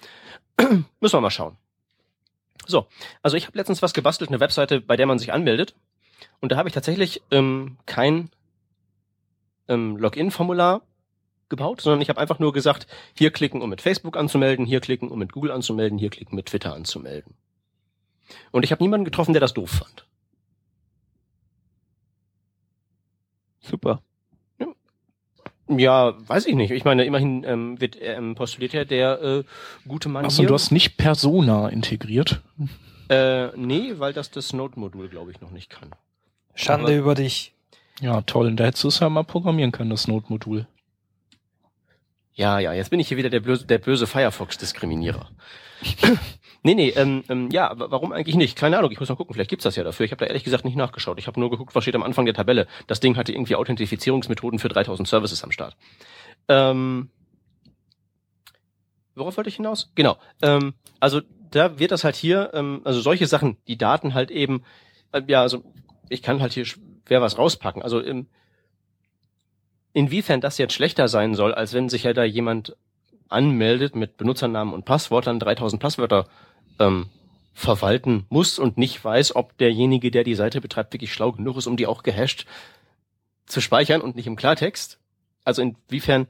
[1.00, 1.58] Müssen wir mal schauen.
[2.66, 2.86] So,
[3.22, 5.74] also ich habe letztens was gebastelt, eine Webseite, bei der man sich anmeldet.
[6.40, 8.30] Und da habe ich tatsächlich ähm, kein
[9.68, 10.82] ähm, Login-Formular
[11.48, 15.08] gebaut, sondern ich habe einfach nur gesagt, hier klicken, um mit Facebook anzumelden, hier klicken,
[15.10, 17.34] um mit Google anzumelden, hier klicken, mit Twitter anzumelden.
[18.50, 20.06] Und ich habe niemanden getroffen, der das doof fand.
[23.60, 24.02] Super.
[25.70, 26.70] Ja, weiß ich nicht.
[26.70, 29.44] Ich meine, immerhin ähm, wird ähm, postuliert ja der äh,
[29.86, 32.40] gute Mann Achso, du hast nicht Persona integriert.
[33.10, 35.90] äh, nee, weil das das Node-Modul, glaube ich, noch nicht kann.
[36.58, 37.54] Schande Aber- über dich.
[38.00, 38.54] Ja, toll.
[38.54, 40.66] Da hättest du es ja mal programmieren können, das Node-Modul.
[42.34, 45.28] Ja, ja, jetzt bin ich hier wieder der böse, der böse Firefox-Diskriminierer.
[46.62, 48.56] nee, nee, ähm, ähm, ja, warum eigentlich nicht?
[48.56, 50.04] Keine Ahnung, ich muss mal gucken, vielleicht gibt's das ja dafür.
[50.06, 51.18] Ich habe da ehrlich gesagt nicht nachgeschaut.
[51.18, 52.66] Ich habe nur geguckt, was steht am Anfang der Tabelle.
[52.86, 55.76] Das Ding hatte irgendwie Authentifizierungsmethoden für 3000 Services am Start.
[56.48, 57.10] Ähm,
[59.14, 59.90] worauf wollte ich hinaus?
[59.96, 60.16] Genau.
[60.42, 64.62] Ähm, also da wird das halt hier, ähm, also solche Sachen, die Daten halt eben,
[65.12, 65.64] äh, ja, also
[66.10, 67.82] ich kann halt hier schwer was rauspacken.
[67.82, 68.26] Also ähm,
[69.92, 72.76] inwiefern das jetzt schlechter sein soll, als wenn sich ja da jemand
[73.28, 76.26] anmeldet mit Benutzernamen und Passwort, dann 3000 Passwörter
[76.78, 77.08] ähm,
[77.52, 81.66] verwalten muss und nicht weiß, ob derjenige, der die Seite betreibt, wirklich schlau genug ist,
[81.66, 82.46] um die auch gehasht
[83.46, 84.98] zu speichern und nicht im Klartext.
[85.44, 86.28] Also inwiefern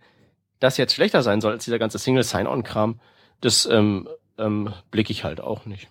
[0.61, 3.01] das jetzt schlechter sein soll als dieser ganze Single Sign-On-Kram,
[3.41, 5.89] das ähm, ähm, blicke ich halt auch nicht.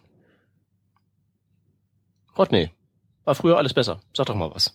[2.38, 2.71] Rodney,
[3.28, 4.00] war früher alles besser.
[4.16, 4.74] Sag doch mal was.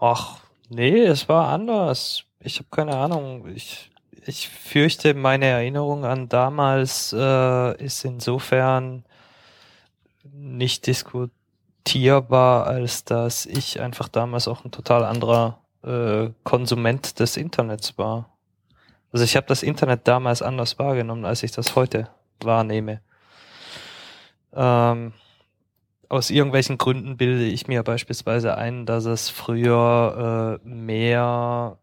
[0.00, 0.38] Ach,
[0.70, 2.24] nee, es war anders.
[2.40, 3.46] Ich habe keine Ahnung.
[3.54, 3.90] Ich,
[4.24, 9.04] ich fürchte, meine Erinnerung an damals äh, ist insofern
[10.32, 17.98] nicht diskutierbar, als dass ich einfach damals auch ein total anderer äh, Konsument des Internets
[17.98, 18.30] war.
[19.12, 22.08] Also ich habe das Internet damals anders wahrgenommen, als ich das heute
[22.40, 23.02] wahrnehme.
[24.54, 25.12] Ähm,
[26.10, 31.78] aus irgendwelchen Gründen bilde ich mir beispielsweise ein, dass es früher äh, mehr,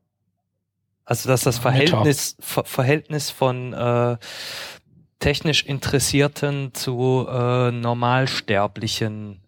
[1.05, 1.57] also dass das.
[1.57, 4.17] Verhältnis, Ver Verhältnis von äh,
[5.19, 9.39] technisch Interessierten zu äh, Normalsterblichen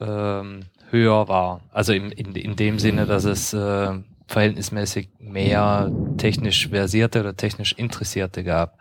[0.00, 0.60] ähm,
[0.90, 1.60] höher war.
[1.72, 3.92] Also im, in, in dem Sinne, dass es äh,
[4.28, 8.78] verhältnismäßig mehr technisch versierte oder technisch Interessierte gab.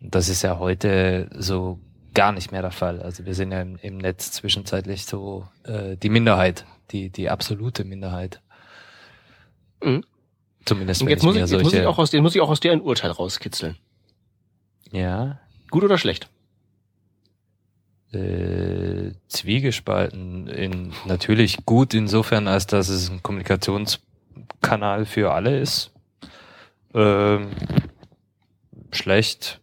[0.00, 1.80] Das ist ja heute so
[2.18, 3.00] gar nicht mehr der Fall.
[3.00, 7.84] Also wir sind ja im, im Netz zwischenzeitlich so äh, die Minderheit, die, die absolute
[7.84, 8.40] Minderheit.
[9.82, 10.04] Mhm.
[10.64, 12.60] Zumindest Und jetzt muss ich, jetzt muss ich auch aus, jetzt muss ich auch aus
[12.60, 13.76] dir ein Urteil rauskitzeln.
[14.90, 15.38] ja,
[15.70, 16.28] Gut oder schlecht?
[18.12, 25.92] äh, zwiegespalten in natürlich gut insofern, als dass es ein Kommunikationskanal für alle ist.
[26.94, 27.50] Ähm,
[28.92, 29.60] schlecht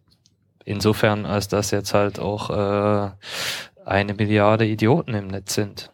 [0.66, 3.12] insofern, als dass jetzt halt auch äh,
[3.86, 5.92] eine Milliarde Idioten im Netz sind.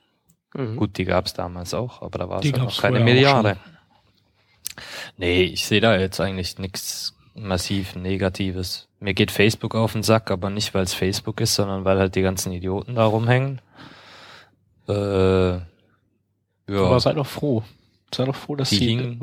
[0.56, 0.76] Mhm.
[0.78, 3.58] Gut, die gab's damals auch, aber da war es halt noch keine auch Milliarde.
[5.18, 8.88] Nee, ich sehe da jetzt eigentlich nichts massiv Negatives.
[9.00, 12.16] Mir geht Facebook auf den Sack, aber nicht, weil es Facebook ist, sondern weil halt
[12.16, 13.62] die ganzen Idioten da rumhängen.
[14.88, 15.62] Äh, ja.
[16.70, 17.64] Aber sei doch froh.
[18.14, 19.22] Sei doch froh, dass Die sie, hingen-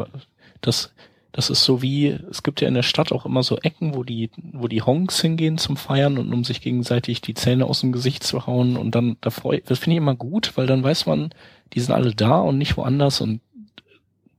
[1.33, 4.03] das, ist so wie, es gibt ja in der Stadt auch immer so Ecken, wo
[4.03, 7.93] die, wo die Honks hingehen zum Feiern und um sich gegenseitig die Zähne aus dem
[7.93, 11.07] Gesicht zu hauen und dann, da freu, das finde ich immer gut, weil dann weiß
[11.07, 11.31] man,
[11.75, 13.41] die sind alle da und nicht woanders und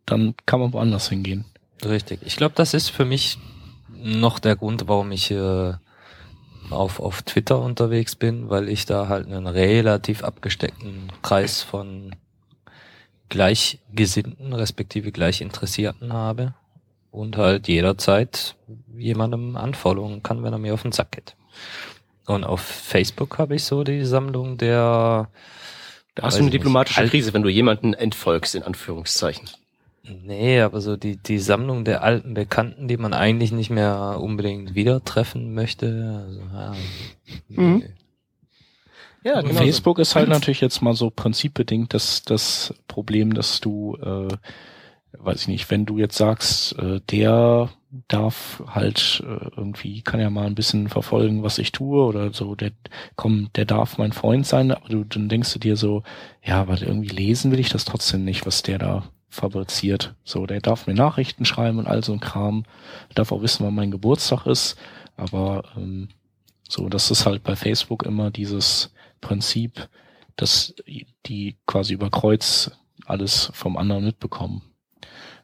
[0.05, 1.45] dann kann man woanders hingehen.
[1.85, 2.21] Richtig.
[2.25, 3.37] Ich glaube, das ist für mich
[4.01, 5.73] noch der Grund, warum ich äh,
[6.69, 12.15] auf, auf Twitter unterwegs bin, weil ich da halt einen relativ abgesteckten Kreis von
[13.29, 16.55] Gleichgesinnten, respektive Gleichinteressierten habe
[17.11, 18.55] und halt jederzeit
[18.97, 21.35] jemandem anfolgen kann, wenn er mir auf den Sack geht.
[22.25, 25.29] Und auf Facebook habe ich so die Sammlung der
[26.15, 26.53] Da hast du eine nicht.
[26.55, 29.49] diplomatische Alt- Krise, wenn du jemanden entfolgst, in Anführungszeichen.
[30.03, 34.73] Nee, aber so die, die Sammlung der alten Bekannten, die man eigentlich nicht mehr unbedingt
[34.75, 36.23] wieder treffen möchte.
[36.25, 36.75] Also, ja,
[37.49, 37.83] Mhm.
[39.23, 43.97] Ja, Und Facebook ist halt natürlich jetzt mal so prinzipbedingt das, das Problem, dass du,
[44.01, 44.33] äh,
[45.17, 47.69] weiß ich nicht, wenn du jetzt sagst, äh, der
[48.07, 52.55] darf halt äh, irgendwie, kann ja mal ein bisschen verfolgen, was ich tue oder so,
[52.55, 52.71] der,
[53.15, 56.03] komm, der darf mein Freund sein, aber du, dann denkst du dir so,
[56.43, 60.15] ja, aber irgendwie lesen will ich das trotzdem nicht, was der da fabriziert.
[60.23, 62.65] So, der darf mir Nachrichten schreiben und all so ein Kram,
[63.15, 64.77] darf auch wissen, wann mein Geburtstag ist,
[65.17, 66.09] aber ähm,
[66.67, 69.89] so, das ist halt bei Facebook immer dieses Prinzip,
[70.35, 70.75] dass
[71.25, 72.71] die quasi über Kreuz
[73.05, 74.61] alles vom anderen mitbekommen.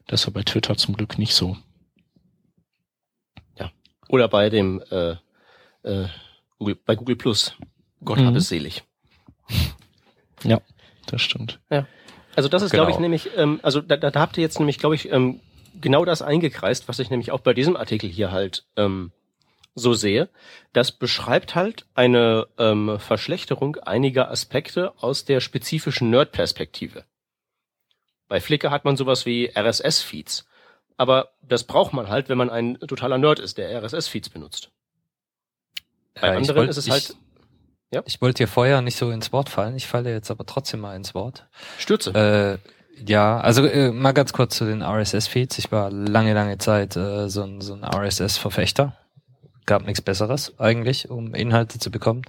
[0.07, 1.57] Das ist ja bei Twitter zum Glück nicht so.
[4.07, 5.15] Oder bei dem äh,
[5.81, 6.07] äh,
[6.59, 7.55] Google, bei Google Plus.
[8.03, 8.27] Gott Mhm.
[8.27, 8.83] hab es selig.
[11.07, 11.59] Das stimmt.
[12.35, 13.03] Also das ist, glaube ich, Genau.
[13.05, 15.39] nämlich, ähm, also da, da, da habt ihr jetzt nämlich, glaube ich, ähm,
[15.81, 19.11] genau das eingekreist, was ich nämlich auch bei diesem Artikel hier halt ähm,
[19.75, 20.29] so sehe.
[20.73, 27.05] Das beschreibt halt eine ähm, Verschlechterung einiger Aspekte aus der spezifischen Nerd-Perspektive.
[28.27, 30.45] Bei Flickr hat man sowas wie RSS-Feeds.
[30.97, 34.71] Aber das braucht man halt, wenn man ein totaler Nerd ist, der RSS-Feeds benutzt.
[36.19, 37.15] Bei Ja, ich anderen wollt- ist es ich- halt
[37.91, 38.01] Ja?
[38.05, 40.95] Ich wollte dir vorher nicht so ins Wort fallen, ich falle jetzt aber trotzdem mal
[40.95, 41.45] ins Wort.
[41.77, 42.11] Stürze.
[42.13, 42.57] Äh,
[43.07, 45.59] ja, also äh, mal ganz kurz zu den RSS-Feeds.
[45.59, 48.97] Ich war lange, lange Zeit äh, so ein, so ein RSS-Verfechter.
[49.65, 52.23] Gab nichts Besseres eigentlich, um Inhalte zu bekommen.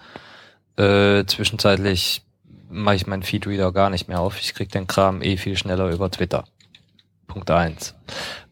[0.77, 2.23] Äh, zwischenzeitlich
[2.69, 4.41] mache ich meinen Feedreader gar nicht mehr auf.
[4.41, 6.45] Ich krieg den Kram eh viel schneller über Twitter.
[7.27, 7.95] Punkt eins.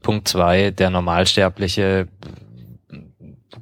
[0.03, 2.09] Punkt zwei, der Normalsterbliche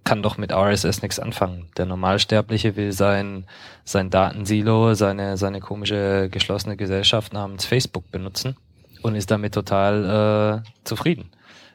[0.04, 1.68] kann doch mit RSS nichts anfangen.
[1.76, 3.46] Der Normalsterbliche will sein,
[3.84, 8.56] sein Datensilo, seine, seine komische geschlossene Gesellschaft namens Facebook benutzen
[9.02, 11.30] und ist damit total äh, zufrieden.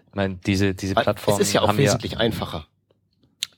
[0.09, 2.65] Ich meine, diese, diese Weil Plattformen es ist ja auch wesentlich einfacher.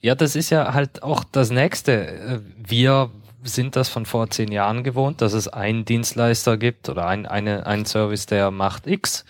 [0.01, 2.07] ja, das ist ja halt auch das Nächste.
[2.07, 3.09] Äh, Wir
[3.43, 7.65] sind das von vor zehn Jahren gewohnt, dass es einen Dienstleister gibt oder ein, eine,
[7.65, 9.25] einen Service, der macht X,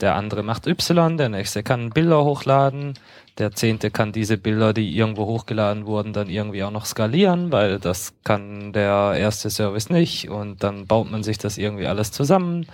[0.00, 2.94] der andere macht Y, der nächste kann Bilder hochladen,
[3.38, 7.78] der zehnte kann diese Bilder, die irgendwo hochgeladen wurden, dann irgendwie auch noch skalieren, weil
[7.78, 12.66] das kann der erste Service nicht und dann baut man sich das irgendwie alles zusammen.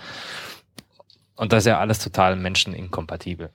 [1.35, 3.51] Und das ist ja alles total menscheninkompatibel.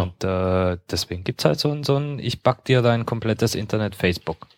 [0.00, 3.94] Und äh, deswegen gibt's halt so ein, so ein, ich back dir dein komplettes Internet
[3.94, 4.48] Facebook.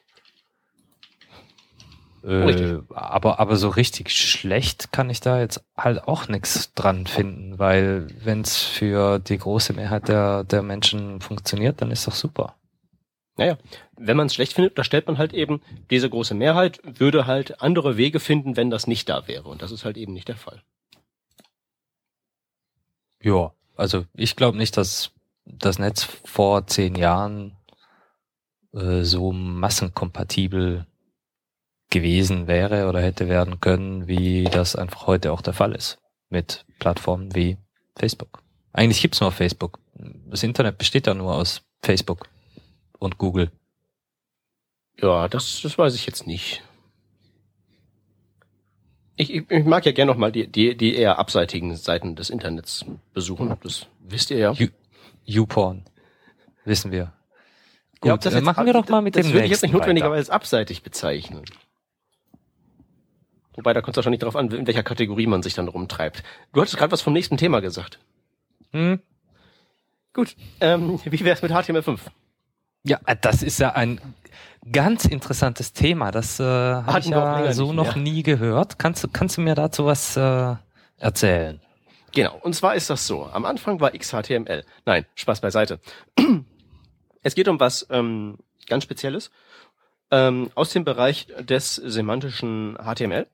[2.25, 7.59] Äh, aber, aber so richtig schlecht kann ich da jetzt halt auch nichts dran finden,
[7.59, 12.55] weil wenn's für die große Mehrheit der, der Menschen funktioniert, dann ist doch super.
[13.37, 13.57] Naja,
[13.97, 17.63] wenn man es schlecht findet, da stellt man halt eben, diese große Mehrheit würde halt
[17.63, 19.49] andere Wege finden, wenn das nicht da wäre.
[19.49, 20.63] Und das ist halt eben nicht der Fall.
[23.23, 25.13] Ja, also ich glaube nicht, dass
[25.45, 27.57] das Netz vor zehn Jahren
[28.75, 30.87] äh, so massenkompatibel
[31.91, 35.99] gewesen wäre oder hätte werden können, wie das einfach heute auch der Fall ist
[36.31, 37.57] mit Plattformen wie
[37.97, 38.43] Facebook.
[38.73, 39.79] Eigentlich gibt's nur Facebook.
[39.95, 42.29] Das Internet besteht ja nur aus Facebook
[42.99, 43.51] und Google.
[45.01, 46.63] Ja, das, das weiß ich jetzt nicht.
[49.17, 52.31] Ich, ich, ich mag ja gerne noch mal die, die, die eher abseitigen Seiten des
[52.31, 53.57] Internets besuchen.
[53.63, 54.53] Das wisst ihr ja.
[54.53, 54.69] You-
[55.25, 55.85] YouPorn.
[56.65, 57.13] Wissen wir.
[58.05, 60.33] ja, Gut, äh, machen wir doch mal mit das dem würde ich jetzt nicht notwendigerweise
[60.33, 61.43] abseitig bezeichnen.
[63.59, 66.23] Wobei, da kommt es wahrscheinlich darauf an, in welcher Kategorie man sich dann rumtreibt.
[66.53, 67.99] Du hattest gerade was vom nächsten Thema gesagt.
[68.71, 69.01] Hm?
[70.13, 71.99] Gut, ähm, wie wär's mit HTML5?
[72.85, 74.01] Ja, äh, das ist ja ein
[74.71, 76.13] ganz interessantes Thema.
[76.13, 78.79] Das äh, habe ich ja so noch nie gehört.
[78.79, 80.55] Kannst du, kannst du mir dazu was äh,
[80.99, 81.61] erzählen?
[82.15, 83.27] Genau, und zwar ist das so.
[83.27, 84.65] Am Anfang war XHTML.
[84.87, 85.81] Nein, Spaß beiseite.
[87.25, 88.39] Es geht um was ähm,
[88.69, 89.33] ganz Spezielles
[90.13, 93.27] ähm, aus dem Bereich des semantischen HTML.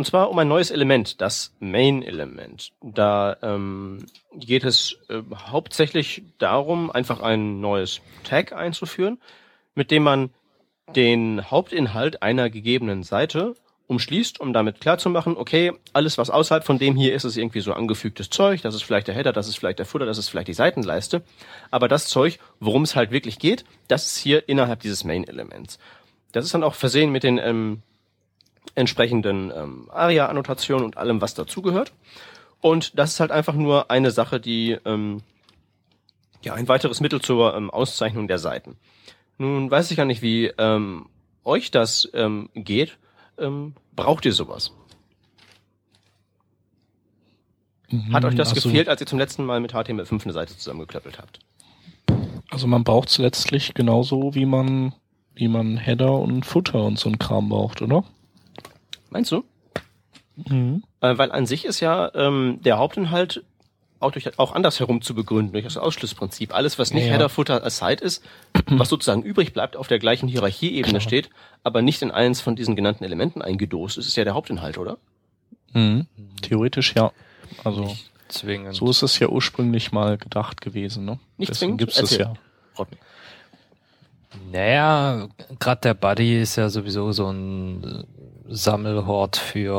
[0.00, 2.72] Und zwar um ein neues Element, das Main-Element.
[2.80, 9.18] Da ähm, geht es äh, hauptsächlich darum, einfach ein neues Tag einzuführen,
[9.74, 10.30] mit dem man
[10.96, 13.56] den Hauptinhalt einer gegebenen Seite
[13.88, 17.74] umschließt, um damit klarzumachen, okay, alles, was außerhalb von dem hier ist, ist irgendwie so
[17.74, 20.48] angefügtes Zeug, das ist vielleicht der Header, das ist vielleicht der Footer, das ist vielleicht
[20.48, 21.20] die Seitenleiste.
[21.70, 25.78] Aber das Zeug, worum es halt wirklich geht, das ist hier innerhalb dieses Main-Elements.
[26.32, 27.82] Das ist dann auch versehen mit den ähm,
[28.80, 31.92] entsprechenden ähm, ARIA-Annotationen und allem, was dazugehört.
[32.60, 35.22] Und das ist halt einfach nur eine Sache, die ähm,
[36.42, 38.76] ja ein weiteres Mittel zur ähm, Auszeichnung der Seiten.
[39.38, 41.06] Nun weiß ich gar nicht, wie ähm,
[41.44, 42.98] euch das ähm, geht.
[43.38, 44.72] Ähm, braucht ihr sowas?
[48.12, 51.18] Hat euch das also, gefehlt, als ihr zum letzten Mal mit HTML5 eine Seite zusammengeklöppelt
[51.18, 51.40] habt?
[52.50, 54.92] Also man braucht es letztlich genauso, wie man,
[55.34, 58.04] wie man Header und Footer und so ein Kram braucht, oder?
[59.10, 59.44] Meinst du?
[60.36, 60.82] Mhm.
[61.00, 63.44] Äh, weil an sich ist ja ähm, der Hauptinhalt
[63.98, 66.54] auch, durch, auch andersherum zu begründen, durch das Ausschlussprinzip.
[66.54, 67.12] Alles, was nicht Ja.
[67.12, 68.24] Header, Footer, Aside ist,
[68.68, 71.00] was sozusagen übrig bleibt, auf der gleichen Hierarchieebene Klar.
[71.02, 71.28] steht,
[71.64, 74.96] aber nicht in eins von diesen genannten Elementen eingedost ist, ist ja der Hauptinhalt, oder?
[75.74, 76.06] Mhm.
[76.40, 77.12] Theoretisch ja.
[77.62, 77.94] Also
[78.28, 78.74] Zwingend.
[78.74, 81.18] so ist es ja ursprünglich mal gedacht gewesen, ne?
[81.36, 81.78] Nicht Deswegen zwingend?
[81.80, 82.26] gibt's das Erzähl.
[82.26, 82.34] ja.
[82.78, 82.96] Rodney.
[84.52, 88.04] Naja, gerade der Buddy ist ja sowieso so ein
[88.50, 89.74] Sammelhort für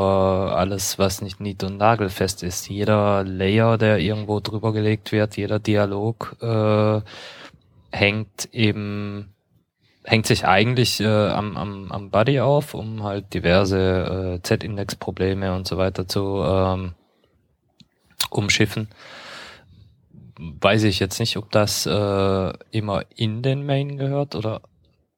[0.56, 2.70] alles, was nicht nied- und nagelfest ist.
[2.70, 7.02] Jeder Layer, der irgendwo drüber gelegt wird, jeder Dialog äh,
[7.92, 9.34] hängt eben
[10.04, 15.68] hängt sich eigentlich äh, am, am, am Buddy auf, um halt diverse äh, Z-Index-Probleme und
[15.68, 16.94] so weiter zu ähm,
[18.30, 18.88] umschiffen.
[20.40, 24.62] Weiß ich jetzt nicht, ob das äh, immer in den Main gehört oder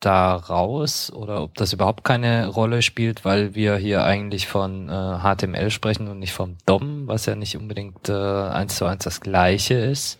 [0.05, 5.19] da raus oder ob das überhaupt keine Rolle spielt, weil wir hier eigentlich von äh,
[5.19, 9.21] HTML sprechen und nicht vom DOM, was ja nicht unbedingt äh, eins zu eins das
[9.21, 10.19] gleiche ist.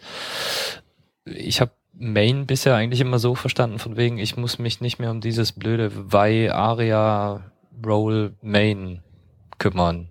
[1.26, 5.12] Ich habe Main bisher eigentlich immer so verstanden, von wegen, ich muss mich nicht mehr
[5.12, 7.42] um dieses blöde Why Aria
[7.86, 9.02] Role Main
[9.60, 10.10] kümmern.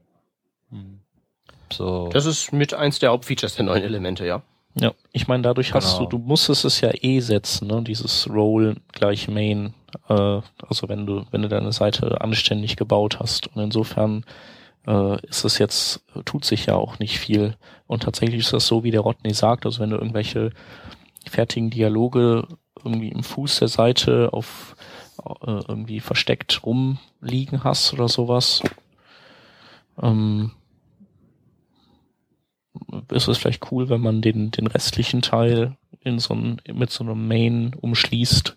[1.72, 2.08] So.
[2.12, 4.42] Das ist mit eins der Hauptfeatures der neuen Elemente, ja.
[4.74, 6.08] Ja, ich meine, dadurch hast Genau.
[6.08, 7.82] du, du musstest es ja eh setzen, ne?
[7.82, 9.74] Dieses Role gleich Main,
[10.08, 10.14] äh,
[10.66, 13.48] also wenn du, wenn du deine Seite anständig gebaut hast.
[13.54, 14.24] Und insofern
[14.86, 17.56] äh, ist es jetzt, tut sich ja auch nicht viel.
[17.86, 20.50] Und tatsächlich ist das so, wie der Rodney sagt, also wenn du irgendwelche
[21.28, 22.48] fertigen Dialoge
[22.82, 24.74] irgendwie im Fuß der Seite auf
[25.24, 28.62] äh, irgendwie versteckt rumliegen hast oder sowas,
[30.00, 30.52] ähm,
[33.10, 37.04] ist es vielleicht cool, wenn man den, den restlichen Teil in so ein, mit so
[37.04, 38.56] einem Main umschließt,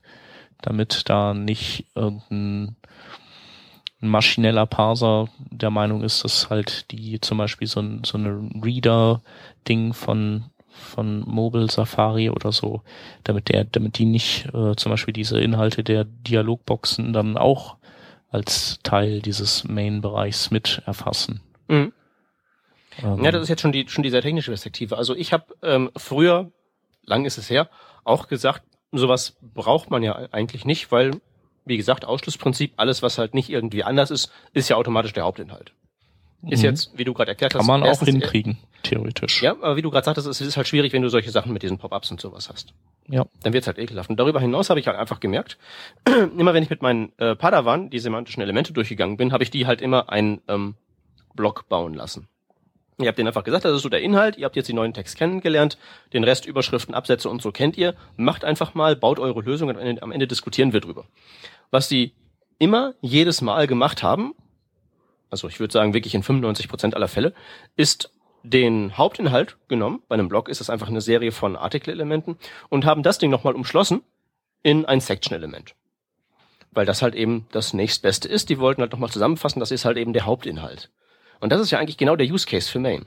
[0.62, 2.76] damit da nicht irgendein
[4.02, 8.50] ein maschineller Parser der Meinung ist, dass halt die zum Beispiel so ein, so eine
[8.64, 12.82] Reader-Ding von von Mobile Safari oder so,
[13.24, 17.78] damit der, damit die nicht äh, zum Beispiel diese Inhalte der Dialogboxen dann auch
[18.30, 21.40] als Teil dieses Main-Bereichs mit erfassen.
[21.70, 21.94] Mhm.
[23.04, 24.98] Ähm, Ja, das ist jetzt schon die schon die sehr technische Perspektive.
[24.98, 26.52] Also ich habe ähm, früher,
[27.04, 27.70] lang ist es her,
[28.04, 31.20] auch gesagt, sowas braucht man ja eigentlich nicht, weil
[31.66, 35.74] wie gesagt Ausschlussprinzip, alles was halt nicht irgendwie anders ist, ist ja automatisch der Hauptinhalt.
[36.48, 36.66] Ist Mhm.
[36.66, 39.42] jetzt, wie du gerade erklärt hast, Kann man auch erstens- hinkriegen, theoretisch.
[39.42, 41.64] Ja, aber wie du gerade sagtest, es ist halt schwierig, wenn du solche Sachen mit
[41.64, 42.74] diesen Pop-ups und sowas hast.
[43.08, 43.26] Ja.
[43.42, 44.12] Dann wird's halt ekelhaft.
[44.12, 45.58] Und darüber hinaus habe ich halt einfach gemerkt,
[46.38, 49.66] immer wenn ich mit meinen äh, Padawan die semantischen Elemente durchgegangen bin, habe ich die
[49.66, 50.76] halt immer einen ähm,
[51.34, 52.28] Block bauen lassen.
[52.98, 54.94] Ihr habt denen einfach gesagt, das ist so der Inhalt, ihr habt jetzt die neuen
[54.94, 55.78] Text kennengelernt,
[56.14, 57.96] den Rest Überschriften, Absätze und so kennt ihr.
[58.16, 61.06] Macht einfach mal, baut eure Lösung und am Ende, diskutieren wir drüber.
[61.72, 62.14] Was die
[62.58, 64.34] immer jedes Mal gemacht haben,
[65.30, 67.34] also ich würde sagen wirklich in 95 Prozent aller Fälle,
[67.76, 68.12] ist
[68.44, 72.38] den Hauptinhalt genommen, bei einem Blog ist es einfach eine Serie von Artikel-Elementen,
[72.70, 74.04] und haben das Ding nochmal umschlossen
[74.64, 75.76] in ein Section-Element.
[76.72, 78.50] Weil das halt eben das nächstbeste ist.
[78.50, 80.92] Die wollten halt nochmal zusammenfassen, das ist halt eben der Hauptinhalt.
[81.46, 83.06] Und das ist ja eigentlich genau der Use Case für Main.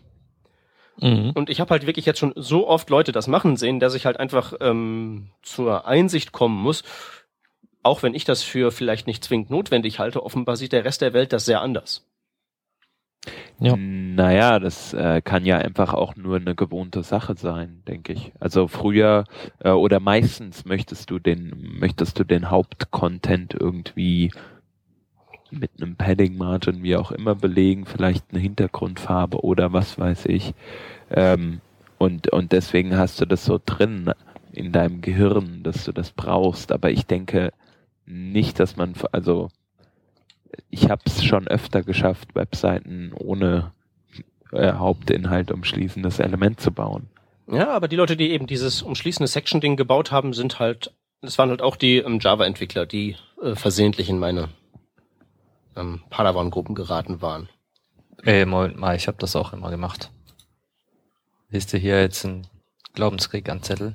[1.00, 1.32] Mhm.
[1.34, 4.06] Und ich habe halt wirklich jetzt schon so oft Leute das machen sehen, dass ich
[4.06, 6.84] halt einfach ähm, zur Einsicht kommen muss,
[7.82, 11.14] auch wenn ich das für vielleicht nicht zwingend notwendig halte, offenbar sieht der Rest der
[11.14, 12.06] Welt das sehr anders.
[13.58, 13.74] Ja.
[13.76, 18.30] Naja, das äh, kann ja einfach auch nur eine gewohnte Sache sein, denke ich.
[18.38, 19.24] Also früher
[19.58, 24.30] äh, oder meistens möchtest du den, möchtest du den Hauptcontent irgendwie
[25.50, 30.54] mit einem Padding Margin, wie auch immer belegen, vielleicht eine Hintergrundfarbe oder was weiß ich.
[31.10, 31.60] Ähm,
[31.98, 34.12] und, und deswegen hast du das so drin
[34.52, 36.72] in deinem Gehirn, dass du das brauchst.
[36.72, 37.52] Aber ich denke
[38.06, 39.48] nicht, dass man, also
[40.70, 43.72] ich habe es schon öfter geschafft, Webseiten ohne
[44.52, 47.08] äh, Hauptinhalt umschließendes Element zu bauen.
[47.50, 50.92] Ja, aber die Leute, die eben dieses umschließende Section-Ding gebaut haben, sind halt,
[51.22, 54.48] das waren halt auch die ähm, Java-Entwickler, die äh, versehentlich in meine
[55.78, 57.48] ähm, Padawan-Gruppen geraten waren.
[58.22, 60.10] Ey, Moment mal, ich habe das auch immer gemacht.
[61.50, 62.46] Siehst du hier jetzt ein
[62.94, 63.94] Glaubenskrieg an Zettel?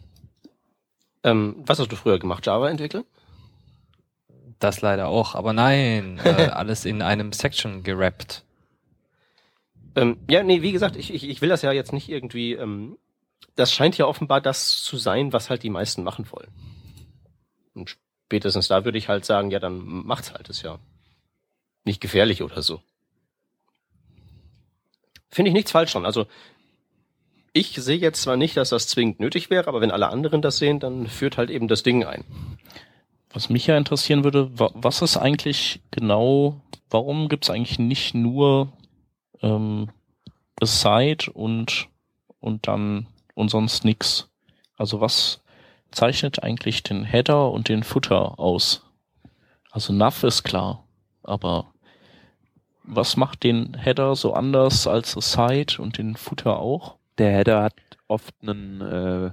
[1.23, 2.45] Ähm, was hast du früher gemacht?
[2.45, 3.03] Java entwickeln?
[4.59, 8.43] Das leider auch, aber nein, äh, alles in einem Section gerappt.
[9.95, 12.97] Ähm, ja, nee, wie gesagt, ich, ich, ich will das ja jetzt nicht irgendwie, ähm,
[13.55, 16.49] das scheint ja offenbar das zu sein, was halt die meisten machen wollen.
[17.75, 20.79] Und spätestens da würde ich halt sagen, ja, dann macht's halt, ist ja
[21.85, 22.81] nicht gefährlich oder so.
[25.29, 26.05] Finde ich nichts falsch dran.
[26.05, 26.27] Also,
[27.53, 30.57] ich sehe jetzt zwar nicht, dass das zwingend nötig wäre, aber wenn alle anderen das
[30.57, 32.23] sehen, dann führt halt eben das Ding ein.
[33.31, 38.13] Was mich ja interessieren würde, wa was ist eigentlich genau, warum gibt es eigentlich nicht
[38.13, 38.71] nur
[39.41, 39.89] ähm,
[40.61, 41.89] Aside und,
[42.39, 44.29] und dann und sonst nix?
[44.77, 45.41] Also was
[45.91, 48.83] zeichnet eigentlich den Header und den Footer aus?
[49.71, 50.87] Also Nav ist klar,
[51.23, 51.72] aber
[52.83, 56.95] was macht den Header so anders als Aside und den Footer auch?
[57.17, 57.73] Der Header hat
[58.07, 59.31] oft einen, äh,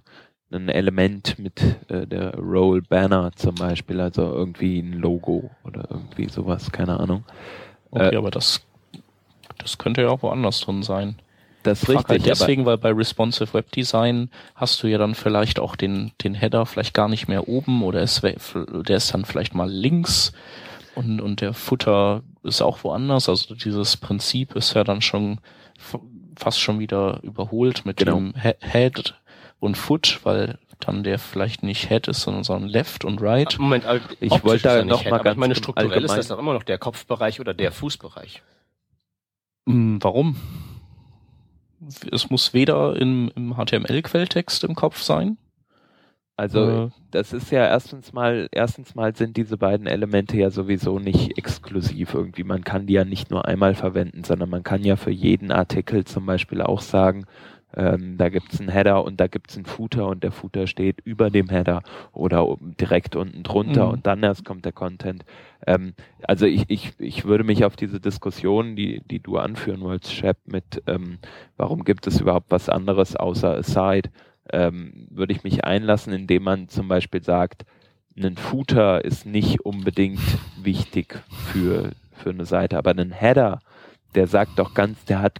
[0.55, 6.28] ein Element mit äh, der Roll Banner zum Beispiel, also irgendwie ein Logo oder irgendwie
[6.28, 7.24] sowas, keine Ahnung.
[7.90, 8.61] Okay, Äh, aber das,
[9.59, 11.16] das könnte ja auch woanders drin sein.
[11.62, 15.14] Das ist halt richtig, aber deswegen, weil bei Responsive Web Design hast du ja dann
[15.14, 19.24] vielleicht auch den, den Header vielleicht gar nicht mehr oben oder we- der ist dann
[19.26, 20.32] vielleicht mal links
[20.95, 23.28] und, und der Footer ist auch woanders.
[23.28, 25.38] Also dieses Prinzip ist ja dann schon
[26.36, 28.16] fast schon wieder überholt mit Genau.
[28.16, 29.14] dem He Head
[29.59, 33.59] und Foot, weil dann der vielleicht nicht Head ist, sondern, sondern Left und Right.
[33.59, 33.84] Moment,
[34.20, 35.95] Ich wollte ist da ja nicht noch Head, mal aber ganz ich meine, strukturell ist
[35.95, 38.43] Allgemeinen- das doch immer noch der Kopfbereich oder der Fußbereich.
[39.68, 40.36] Hm, Warum?
[42.11, 45.38] Es muss weder im, im HTML-Quelltext im Kopf sein.
[46.41, 50.99] Also äh, das ist ja erstens mal, erstens mal sind diese beiden Elemente ja sowieso
[50.99, 52.45] nicht exklusiv irgendwie.
[52.45, 56.05] Man kann die ja nicht nur einmal verwenden, sondern man kann ja für jeden Artikel
[56.05, 57.26] zum Beispiel auch sagen,
[57.76, 61.30] ähm, da gibt's einen Header und da gibt's einen Footer und der Footer steht über
[61.30, 61.82] dem Header
[62.12, 63.93] oder oben direkt unten drunter Mhm.
[63.93, 65.24] und dann erst kommt der Content.
[65.66, 70.14] Ähm, also ich, ich, ich würde mich auf diese Diskussion, die, die du anführen wolltest,
[70.14, 71.18] Shep, mit ähm,
[71.59, 74.09] warum gibt es überhaupt was anderes außer Aside,
[74.53, 77.64] ähm, würde ich mich einlassen, indem man zum Beispiel sagt,
[78.16, 80.20] ein Footer ist nicht unbedingt
[80.62, 83.61] wichtig für, für eine Seite, aber ein Header,
[84.14, 85.38] der sagt doch ganz, der hat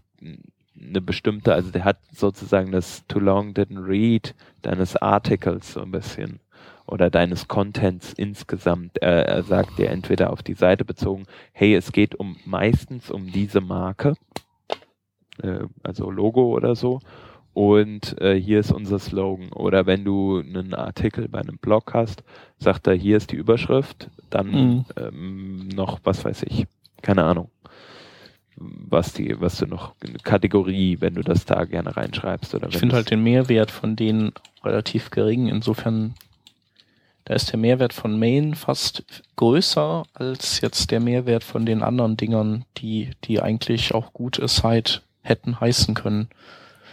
[0.81, 5.91] eine bestimmte, also der hat sozusagen das Too Long Didn't Read deines Artikels so ein
[5.91, 6.41] bisschen
[6.87, 8.99] oder deines Contents insgesamt.
[8.99, 13.31] Er, er sagt dir entweder auf die Seite bezogen, hey, es geht um meistens um
[13.31, 14.15] diese Marke,
[15.43, 17.01] äh, also Logo oder so,
[17.55, 19.53] und äh, hier ist unser Slogan.
[19.53, 22.23] Oder wenn du einen Artikel bei einem Blog hast,
[22.59, 24.85] sagt er, hier ist die Überschrift, dann Mhm.
[24.97, 26.67] ähm, noch, was weiß ich,
[27.03, 27.51] keine Ahnung,
[28.57, 32.55] was die, was du noch, eine Kategorie, wenn du das da gerne reinschreibst.
[32.55, 34.33] Oder Ich finde halt den Mehrwert von denen
[34.63, 35.49] relativ gering.
[35.49, 36.15] Insofern,
[37.25, 42.17] da ist der Mehrwert von Main fast größer als jetzt der Mehrwert von den anderen
[42.17, 46.29] Dingern, die, die eigentlich auch gut Aside hätten heißen können,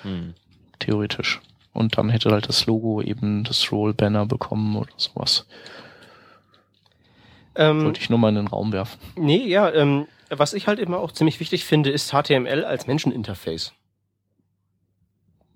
[0.04, 0.36] Hm.
[0.80, 1.42] Theoretisch.
[1.74, 5.46] Und dann hätte halt das Logo eben das Roll-Banner bekommen oder sowas.
[7.56, 9.00] Ähm, Wollte ich nur mal in den Raum werfen.
[9.16, 13.74] Nee, ja, ähm, was ich halt immer auch ziemlich wichtig finde, ist HTML als Menscheninterface.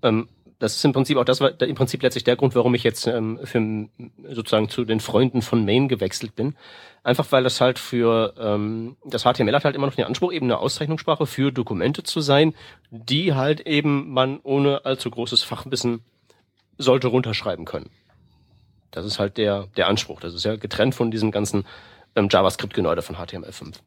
[0.03, 0.27] Ähm,
[0.61, 3.07] Das ist im Prinzip auch das war im Prinzip letztlich der Grund, warum ich jetzt
[3.07, 3.89] ähm, für,
[4.29, 6.55] sozusagen zu den Freunden von Main gewechselt bin.
[7.03, 10.45] Einfach weil das halt für ähm, das HTML hat halt immer noch den Anspruch, eben
[10.45, 12.53] eine Auszeichnungssprache für Dokumente zu sein,
[12.91, 16.03] die halt eben man ohne allzu großes Fachwissen
[16.77, 17.89] sollte runterschreiben können.
[18.91, 20.19] Das ist halt der der Anspruch.
[20.19, 21.65] Das ist ja getrennt von diesem ganzen
[22.15, 23.77] ähm, JavaScript-Genäude von HTML5.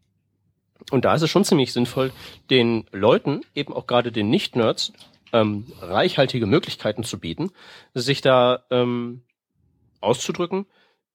[0.91, 2.11] Und da ist es schon ziemlich sinnvoll,
[2.51, 4.93] den Leuten, eben auch gerade den Nicht-Nerds,
[5.35, 7.51] ähm, reichhaltige Möglichkeiten zu bieten,
[7.93, 9.23] sich da ähm,
[10.01, 10.67] auszudrücken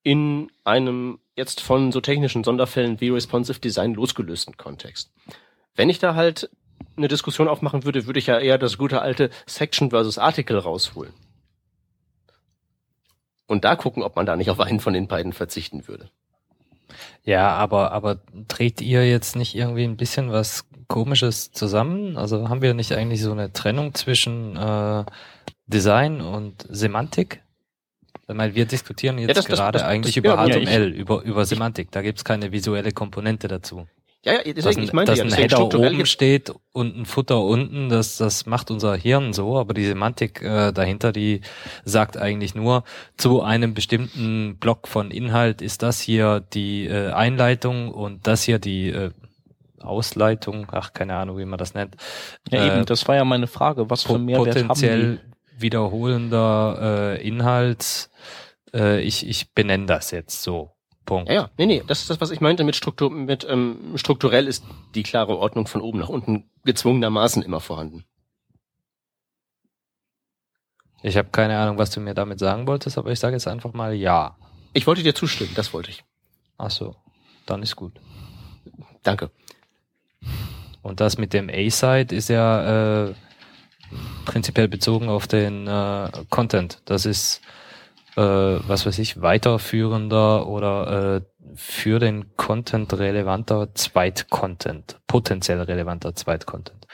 [0.04, 5.12] in einem jetzt von so technischen Sonderfällen wie Responsive Design losgelösten Kontext.
[5.76, 6.50] Wenn ich da halt
[6.98, 11.14] eine Diskussion aufmachen würde, würde ich ja eher das gute alte Section versus Article rausholen.
[13.48, 16.12] Und da gucken, ob man da nicht auf einen von den beiden verzichten würde.
[17.24, 22.18] Ja, aber, aber dreht ihr jetzt nicht irgendwie ein bisschen was Komisches zusammen?
[22.18, 25.06] Also haben wir nicht eigentlich so eine Trennung zwischen äh,
[25.68, 27.42] Design und Semantik?
[28.28, 31.22] Ich meine, wir diskutieren jetzt ja, das, gerade das, das, eigentlich über HTML, ja, über,
[31.22, 31.92] über Semantik.
[31.92, 33.88] Da gibt's keine visuelle Komponente dazu.
[34.26, 37.88] Ja, ja, deswegen, ich meine, dass ja, ein Header oben steht und ein Futter unten,
[37.88, 41.40] das, das macht unser Hirn so, aber die Semantik äh, dahinter, die
[41.86, 42.84] sagt eigentlich nur,
[43.16, 48.60] zu einem bestimmten Block von Inhalt ist das hier die äh, Einleitung und das hier
[48.60, 49.12] die äh,
[49.82, 51.96] Ausleitung, ach, keine Ahnung, wie man das nennt.
[52.50, 55.62] Ja, äh, eben, das war ja meine Frage, was für Mehrwert potenziell haben die?
[55.62, 58.10] wiederholender äh, Inhalt,
[58.74, 60.72] äh, ich, ich benenne das jetzt so.
[61.06, 61.28] Punkt.
[61.28, 64.48] Ja, ja, nee, nee, das ist das, was ich meinte mit Struktur, mit ähm, strukturell
[64.48, 64.64] ist
[64.94, 68.06] die klare Ordnung von oben nach unten gezwungenermaßen immer vorhanden.
[71.02, 73.74] Ich habe keine Ahnung, was du mir damit sagen wolltest, aber ich sage jetzt einfach
[73.74, 74.38] mal ja.
[74.74, 76.04] Ich wollte dir zustimmen, das wollte ich.
[76.58, 76.96] Ach so,
[77.46, 78.00] dann ist gut.
[79.02, 79.32] Danke.
[80.82, 83.14] Und das mit dem A-Side ist ja äh,
[84.26, 86.82] prinzipiell bezogen auf den äh, Content.
[86.86, 87.42] Das ist
[88.16, 88.22] äh,
[88.68, 91.22] was weiß ich, weiterführender oder äh,
[91.56, 96.86] für den Content relevanter Zweitcontent, potenziell relevanter Zweitcontent.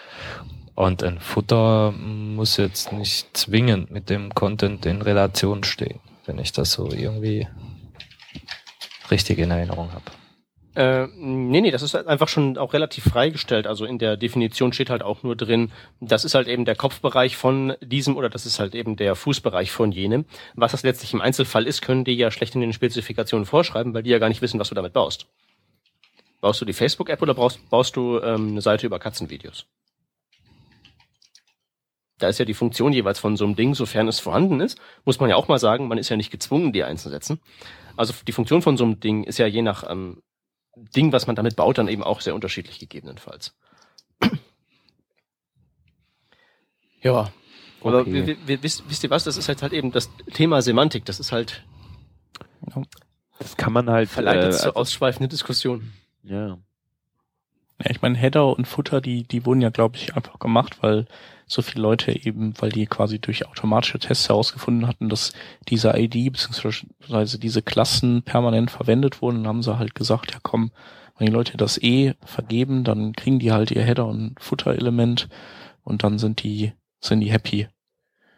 [0.76, 6.52] Und ein Futter muss jetzt nicht zwingend mit dem Content in Relation stehen, wenn ich
[6.52, 7.48] das so irgendwie
[9.10, 10.12] richtig in Erinnerung habe.
[10.76, 13.66] Äh, nee, nee, das ist halt einfach schon auch relativ freigestellt.
[13.66, 15.72] Also in der Definition steht halt auch nur drin,
[16.02, 19.72] das ist halt eben der Kopfbereich von diesem oder das ist halt eben der Fußbereich
[19.72, 20.26] von jenem.
[20.54, 24.04] Was das letztlich im Einzelfall ist, können die ja schlecht in den Spezifikationen vorschreiben, weil
[24.04, 25.28] die ja gar nicht wissen, was du damit baust.
[26.42, 29.66] Baust du die Facebook-App oder baust, baust du ähm, eine Seite über Katzenvideos?
[32.18, 35.20] Da ist ja die Funktion jeweils von so einem Ding, sofern es vorhanden ist, muss
[35.20, 37.40] man ja auch mal sagen, man ist ja nicht gezwungen, die einzusetzen.
[37.96, 40.22] Also die Funktion von so einem Ding ist ja je nach ähm,
[40.76, 43.56] Ding, was man damit baut, dann eben auch sehr unterschiedlich gegebenenfalls.
[47.02, 47.32] ja.
[47.82, 48.38] Aber okay.
[48.46, 49.24] wisst, wisst ihr was?
[49.24, 51.06] Das ist halt halt eben das Thema Semantik.
[51.06, 51.64] Das ist halt.
[53.38, 54.10] Das kann man halt.
[54.10, 55.94] Verleitet äh, zu ausschweifende Diskussionen.
[56.24, 56.58] Ja.
[57.84, 61.08] Ja, ich meine, Header und Footer, die, die wurden ja, glaube ich, einfach gemacht, weil
[61.46, 65.34] so viele Leute eben, weil die quasi durch automatische Tests herausgefunden hatten, dass
[65.68, 67.38] diese ID bzw.
[67.38, 70.72] diese Klassen permanent verwendet wurden, dann haben sie halt gesagt, ja komm,
[71.18, 75.30] wenn die Leute das eh vergeben, dann kriegen die halt ihr Header- und Footer-Element
[75.84, 77.68] und dann sind die, sind die happy.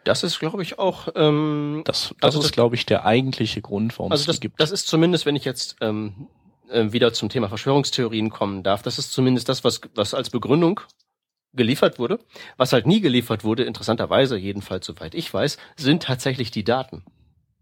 [0.03, 1.09] Das ist, glaube ich, auch.
[1.15, 4.41] Ähm, das das also ist, glaube ich, der eigentliche Grund, warum also es das, die
[4.41, 4.59] gibt.
[4.59, 6.27] Das ist zumindest, wenn ich jetzt ähm,
[6.69, 10.81] äh, wieder zum Thema Verschwörungstheorien kommen darf, das ist zumindest das, was, was als Begründung
[11.53, 12.19] geliefert wurde.
[12.57, 17.03] Was halt nie geliefert wurde, interessanterweise, jedenfalls soweit ich weiß, sind tatsächlich die Daten.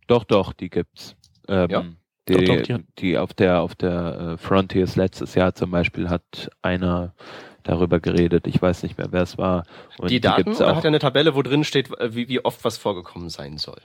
[0.08, 1.16] Doch, doch, die gibt's.
[1.47, 1.86] Ähm, ja.
[2.28, 6.10] Die, doch, doch, die, die, auf der auf der äh, Frontiers letztes Jahr zum Beispiel
[6.10, 7.14] hat einer
[7.62, 8.47] darüber geredet.
[8.47, 9.64] Ich weiß nicht mehr, wer es war.
[9.99, 12.43] Und die Daten die oder hat er eine Tabelle, wo drin steht, äh, wie, wie
[12.43, 13.80] oft was vorgekommen sein soll?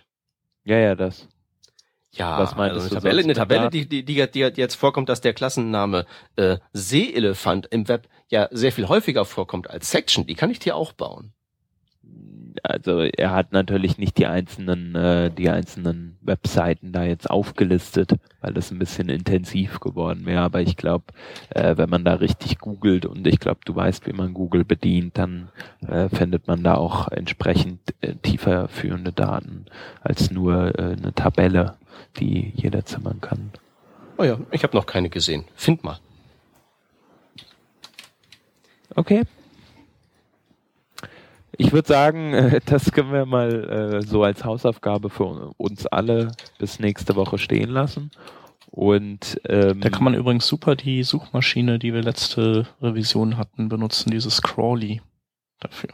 [0.64, 1.28] Ja, ja, das.
[2.12, 5.20] Ja, was meinst also eine Tabelle, eine Tabelle, die, die, die, die jetzt vorkommt, dass
[5.20, 6.06] der Klassenname
[6.36, 10.74] äh, Seeelefant im Web ja sehr viel häufiger vorkommt als Section, die kann ich dir
[10.74, 11.32] auch bauen
[12.62, 18.52] also er hat natürlich nicht die einzelnen, äh, die einzelnen Webseiten da jetzt aufgelistet, weil
[18.52, 20.42] das ein bisschen intensiv geworden wäre.
[20.42, 21.04] Aber ich glaube,
[21.50, 25.18] äh, wenn man da richtig googelt und ich glaube, du weißt, wie man Google bedient,
[25.18, 25.48] dann
[25.86, 29.66] äh, findet man da auch entsprechend äh, tiefer führende Daten
[30.02, 31.76] als nur äh, eine Tabelle,
[32.18, 33.50] die jeder zimmern kann.
[34.16, 35.44] Oh ja, ich habe noch keine gesehen.
[35.54, 35.98] Find mal.
[38.94, 39.24] Okay.
[41.56, 46.32] Ich würde sagen, äh, das können wir mal äh, so als Hausaufgabe für uns alle
[46.58, 48.10] bis nächste Woche stehen lassen.
[48.70, 54.10] Und ähm, da kann man übrigens super die Suchmaschine, die wir letzte Revision hatten, benutzen,
[54.10, 55.02] dieses Crawly
[55.58, 55.90] dafür.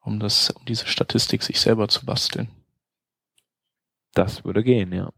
[0.00, 2.48] um das, um diese Statistik sich selber zu basteln.
[4.12, 5.10] Das würde gehen, ja.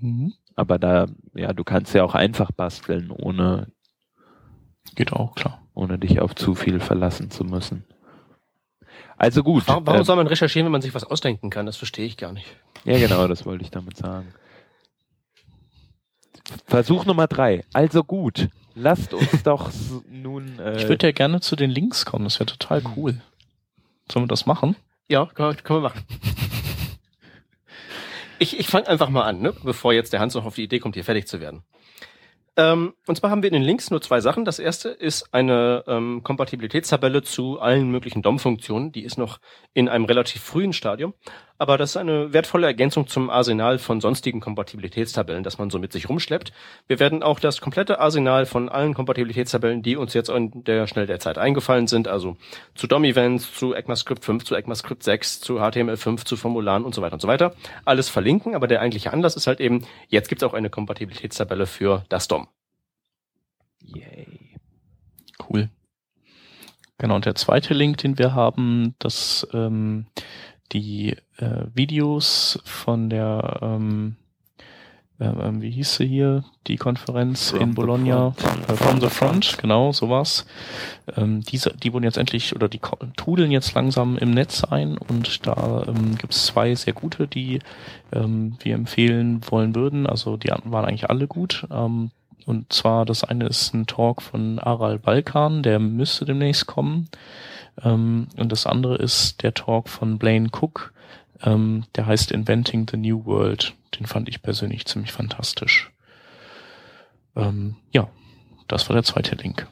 [0.00, 0.32] Mhm.
[0.56, 3.70] Aber da, ja, du kannst ja auch einfach basteln, ohne,
[4.94, 5.66] Geht auch, klar.
[5.74, 7.84] ohne dich auf zu viel verlassen zu müssen.
[9.22, 9.62] Also gut.
[9.68, 11.64] Warum, warum äh, soll man recherchieren, wenn man sich was ausdenken kann?
[11.64, 12.46] Das verstehe ich gar nicht.
[12.84, 14.34] ja, genau, das wollte ich damit sagen.
[16.66, 17.64] Versuch Nummer drei.
[17.72, 18.48] Also gut.
[18.74, 19.70] Lasst uns doch
[20.10, 20.58] nun.
[20.58, 23.20] Äh, Ich würde ja gerne zu den Links kommen, das wäre total cool.
[24.10, 24.74] Sollen wir das machen?
[25.08, 26.02] Ja, können wir, können wir machen.
[28.38, 29.54] Ich, ich fange einfach mal an, ne?
[29.62, 31.62] bevor jetzt der Hans noch auf die Idee kommt, hier fertig zu werden.
[32.56, 34.44] Ähm, und zwar haben wir in den Links nur zwei Sachen.
[34.44, 38.92] Das erste ist eine ähm, Kompatibilitätstabelle zu allen möglichen DOM-Funktionen.
[38.92, 39.38] Die ist noch
[39.72, 41.14] in einem relativ frühen Stadium,
[41.62, 45.92] aber das ist eine wertvolle Ergänzung zum Arsenal von sonstigen Kompatibilitätstabellen, das man so mit
[45.92, 46.52] sich rumschleppt.
[46.88, 51.06] Wir werden auch das komplette Arsenal von allen Kompatibilitätstabellen, die uns jetzt in der Schnell
[51.06, 52.36] der Zeit eingefallen sind, also
[52.74, 57.14] zu DOM-Events, zu ECMAScript 5, zu ECMAScript 6, zu HTML5, zu Formularen und so weiter
[57.14, 57.54] und so weiter,
[57.84, 58.56] alles verlinken.
[58.56, 62.26] Aber der eigentliche Anlass ist halt eben, jetzt gibt es auch eine Kompatibilitätstabelle für das
[62.26, 62.48] DOM.
[63.84, 64.26] Yay.
[65.48, 65.70] Cool.
[66.98, 70.06] Genau, und der zweite Link, den wir haben, dass ähm,
[70.72, 74.16] die äh, Videos von der, ähm,
[75.20, 78.68] ähm, wie hieß sie hier, die Konferenz From in the Bologna, front.
[78.68, 80.46] äh, From the Front, genau, sowas.
[81.16, 82.80] Ähm, diese, die wurden jetzt endlich, oder die
[83.16, 87.60] trudeln jetzt langsam im Netz ein und da ähm, gibt es zwei sehr gute, die
[88.12, 90.06] ähm, wir empfehlen wollen würden.
[90.06, 91.66] Also die waren eigentlich alle gut.
[91.70, 92.10] Ähm,
[92.44, 97.08] und zwar das eine ist ein Talk von Aral Balkan, der müsste demnächst kommen.
[97.80, 100.92] Ähm, und das andere ist der Talk von Blaine Cook,
[101.42, 103.74] ähm, der heißt Inventing the New World.
[103.98, 105.90] Den fand ich persönlich ziemlich fantastisch.
[107.36, 108.08] Ähm, ja,
[108.68, 109.66] das war der zweite Link.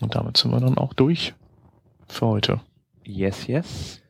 [0.00, 1.34] Und damit sind wir dann auch durch
[2.08, 2.60] für heute.
[3.04, 4.00] Yes, yes.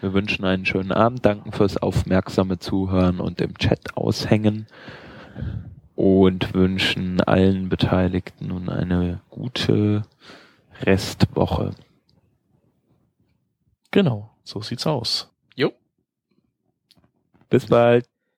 [0.00, 4.66] Wir wünschen einen schönen Abend, danken fürs aufmerksame Zuhören und im Chat aushängen
[5.94, 10.02] und wünschen allen Beteiligten nun eine gute
[10.82, 11.74] Restwoche.
[13.90, 15.32] Genau, so sieht's aus.
[15.54, 15.72] Jo.
[17.48, 18.08] Bis bald.